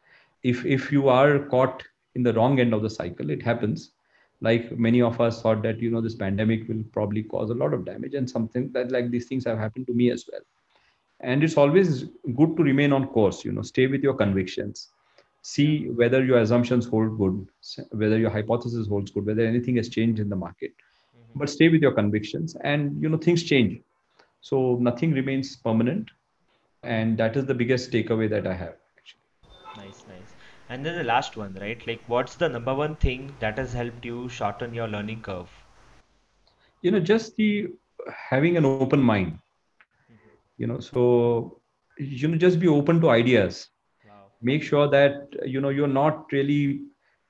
If 0.43 0.65
if 0.65 0.93
you 0.93 1.09
are 1.09 1.41
caught 1.41 1.83
in 2.15 2.23
the 2.23 2.33
wrong 2.33 2.61
end 2.61 2.75
of 2.75 2.83
the 2.83 2.91
cycle 2.91 3.31
it 3.31 3.43
happens. 3.43 3.93
Like 4.41 4.79
many 4.79 5.03
of 5.03 5.21
us 5.21 5.43
thought 5.43 5.63
that 5.63 5.81
you 5.81 5.91
know 5.91 6.01
this 6.01 6.15
pandemic 6.15 6.69
will 6.69 6.85
probably 6.93 7.25
cause 7.25 7.51
a 7.51 7.55
lot 7.55 7.75
of 7.75 7.85
damage 7.85 8.15
and 8.15 8.31
something 8.31 8.71
that 8.73 8.93
like 8.93 9.11
these 9.11 9.27
things 9.27 9.45
have 9.45 9.59
happened 9.59 9.89
to 9.89 9.95
me 9.95 10.11
as 10.11 10.29
well. 10.31 10.43
And 11.21 11.43
it's 11.43 11.57
always 11.57 12.05
good 12.37 12.57
to 12.57 12.63
remain 12.63 12.93
on 12.93 13.09
course 13.09 13.45
you 13.45 13.51
know 13.51 13.63
stay 13.63 13.89
with 13.89 14.03
your 14.03 14.15
convictions. 14.15 14.91
See 15.43 15.89
whether 15.89 16.25
your 16.25 16.39
assumptions 16.39 16.87
hold 16.87 17.19
good 17.19 17.49
whether 17.91 18.19
your 18.19 18.31
hypothesis 18.31 18.87
holds 18.87 19.11
good 19.11 19.27
whether 19.27 19.45
anything 19.45 19.77
has 19.77 19.89
changed 19.89 20.21
in 20.21 20.29
the 20.29 20.37
market 20.37 20.73
but 21.35 21.49
stay 21.49 21.69
with 21.69 21.81
your 21.83 21.93
convictions 21.93 22.57
and 22.65 23.01
you 23.03 23.09
know 23.09 23.19
things 23.19 23.43
change 23.45 23.79
so 24.41 24.77
nothing 24.81 25.13
remains 25.13 25.57
permanent 25.57 26.11
and 26.83 27.17
that 27.19 27.37
is 27.37 27.47
the 27.47 27.55
biggest 27.55 27.91
takeaway 27.93 28.29
that 28.29 28.47
i 28.47 28.55
have 28.55 28.75
actually 28.99 29.21
Nice, 29.77 30.05
nice. 30.09 30.35
And 30.69 30.85
then 30.85 30.97
the 30.97 31.05
last 31.05 31.37
one, 31.37 31.55
right? 31.55 31.87
Like, 31.87 32.03
what's 32.07 32.37
the 32.37 32.49
number 32.49 32.75
one 32.75 32.97
thing 32.97 33.37
that 33.41 33.59
has 33.59 33.73
helped 33.75 34.05
you 34.05 34.29
shorten 34.29 34.75
your 34.75 34.89
learning 34.89 35.23
curve? 35.23 35.51
you 36.83 36.91
know 36.91 37.01
just 37.01 37.37
the 37.37 37.69
having 38.31 38.57
an 38.57 38.65
open 38.67 38.91
mind 38.91 39.25
you 40.51 40.59
know 40.67 40.71
so 40.73 41.61
you 41.99 42.29
know 42.29 42.37
just 42.37 42.59
be 42.61 42.69
open 42.69 43.01
to 43.01 43.11
ideas 43.11 43.69
Wow. 44.05 44.33
make 44.43 44.63
sure 44.63 44.89
that 44.89 45.29
you 45.45 45.61
know 45.61 45.69
you're 45.69 45.95
not 46.03 46.25
really 46.33 46.81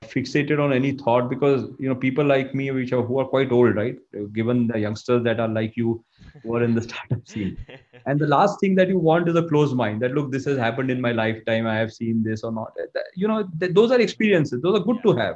fixated 0.05 0.59
on 0.59 0.73
any 0.73 0.91
thought 0.91 1.29
because 1.29 1.69
you 1.79 1.87
know 1.89 1.95
people 1.95 2.25
like 2.25 2.53
me 2.55 2.71
which 2.71 2.91
are 2.93 3.01
who 3.03 3.19
are 3.19 3.25
quite 3.25 3.51
old 3.51 3.75
right? 3.75 3.97
Given 4.33 4.67
the 4.67 4.79
youngsters 4.79 5.23
that 5.23 5.39
are 5.39 5.47
like 5.47 5.75
you 5.75 6.03
who 6.43 6.55
are 6.55 6.63
in 6.63 6.73
the 6.73 6.81
startup 6.87 7.27
scene. 7.27 7.57
And 8.05 8.19
the 8.19 8.27
last 8.27 8.59
thing 8.59 8.75
that 8.75 8.87
you 8.89 8.97
want 8.99 9.27
is 9.29 9.35
a 9.35 9.43
closed 9.47 9.75
mind 9.75 10.01
that 10.01 10.13
look 10.13 10.31
this 10.31 10.45
has 10.45 10.57
happened 10.57 10.89
in 10.91 11.01
my 11.01 11.11
lifetime. 11.11 11.67
I 11.67 11.75
have 11.75 11.91
seen 11.91 12.23
this 12.23 12.43
or 12.43 12.51
not. 12.51 12.71
You 13.15 13.27
know 13.27 13.47
th- 13.59 13.73
those 13.73 13.91
are 13.91 13.99
experiences. 13.99 14.61
Those 14.61 14.79
are 14.79 14.83
good 14.83 14.99
Yeah, 14.99 15.03
to 15.03 15.13
have 15.15 15.35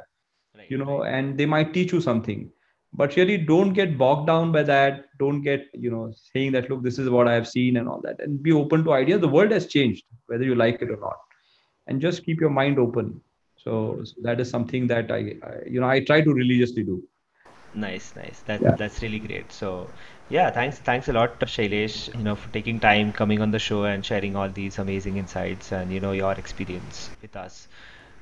right, 0.54 0.68
you 0.68 0.78
know 0.78 1.04
right. 1.04 1.04
and 1.04 1.38
they 1.38 1.46
might 1.46 1.72
teach 1.72 1.92
you 1.92 2.00
something. 2.00 2.50
But 2.92 3.16
really 3.16 3.36
don't 3.38 3.72
get 3.72 3.98
bogged 3.98 4.26
down 4.26 4.52
by 4.52 4.62
that. 4.64 5.04
Don't 5.18 5.42
get 5.42 5.66
you 5.74 5.90
know 5.90 6.12
saying 6.32 6.52
that 6.52 6.70
look 6.70 6.82
this 6.82 6.98
is 6.98 7.10
what 7.10 7.28
i 7.28 7.34
have 7.34 7.48
seen 7.48 7.76
and 7.76 7.88
all 7.88 8.00
that. 8.02 8.20
And 8.20 8.42
be 8.42 8.52
open 8.52 8.84
to 8.84 8.92
ideas. 8.92 9.20
The 9.20 9.28
world 9.36 9.50
has 9.52 9.66
changed 9.66 10.04
whether 10.26 10.44
you 10.44 10.54
like 10.54 10.80
it 10.82 10.90
or 10.90 10.98
not. 11.00 11.16
And 11.86 12.00
just 12.00 12.24
keep 12.24 12.40
your 12.40 12.50
mind 12.50 12.78
open 12.78 13.20
so, 13.64 14.00
so 14.04 14.14
that 14.22 14.40
is 14.40 14.50
something 14.50 14.86
that 14.88 15.10
I, 15.10 15.20
I 15.50 15.54
you 15.66 15.80
know 15.80 15.88
i 15.88 16.00
try 16.04 16.20
to 16.22 16.32
religiously 16.34 16.84
do 16.84 17.02
Nice, 17.74 18.14
nice. 18.16 18.42
That 18.42 18.62
yeah 18.62 18.76
that's 18.76 19.02
really 19.02 19.18
great. 19.20 19.52
So, 19.52 19.92
yeah, 20.28 20.50
thanks, 20.50 20.78
thanks 20.78 21.08
a 21.08 21.12
lot, 21.12 21.38
Shailesh, 21.40 22.08
you 22.16 22.22
know, 22.24 22.36
for 22.36 22.48
taking 22.50 22.80
time 22.80 23.12
coming 23.12 23.40
on 23.40 23.50
the 23.50 23.58
show 23.58 23.84
and 23.84 24.04
sharing 24.04 24.36
all 24.36 24.48
these 24.50 24.78
amazing 24.78 25.16
insights 25.16 25.72
and 25.72 25.92
you 25.92 26.00
know 26.00 26.12
your 26.12 26.32
experience 26.32 27.10
with 27.22 27.36
us. 27.36 27.68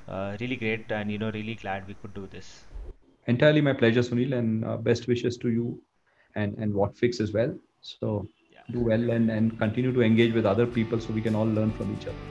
Uh, 0.09 0.37
really 0.41 0.57
great, 0.57 0.91
and 0.93 1.11
you 1.13 1.19
know, 1.19 1.31
really 1.31 1.55
glad 1.55 1.87
we 1.87 1.95
could 1.95 2.15
do 2.15 2.27
this. 2.27 2.65
entirely 3.33 3.61
my 3.61 3.73
pleasure 3.73 4.03
sunil 4.09 4.33
and 4.39 4.65
uh, 4.65 4.77
best 4.89 5.07
wishes 5.13 5.37
to 5.45 5.51
you 5.57 5.67
and 6.43 6.57
and 6.59 6.75
whatfix 6.81 7.21
as 7.27 7.33
well 7.39 7.53
so 7.93 8.13
Yeah. 8.53 8.67
do 8.77 8.81
well 8.91 9.11
and 9.17 9.31
and 9.39 9.59
continue 9.65 9.93
to 9.99 10.03
engage 10.11 10.35
with 10.39 10.47
other 10.55 10.67
people 10.79 11.01
so 11.07 11.13
we 11.19 11.23
can 11.29 11.35
all 11.43 11.53
learn 11.61 11.73
from 11.81 11.93
each 11.97 12.07
other 12.13 12.25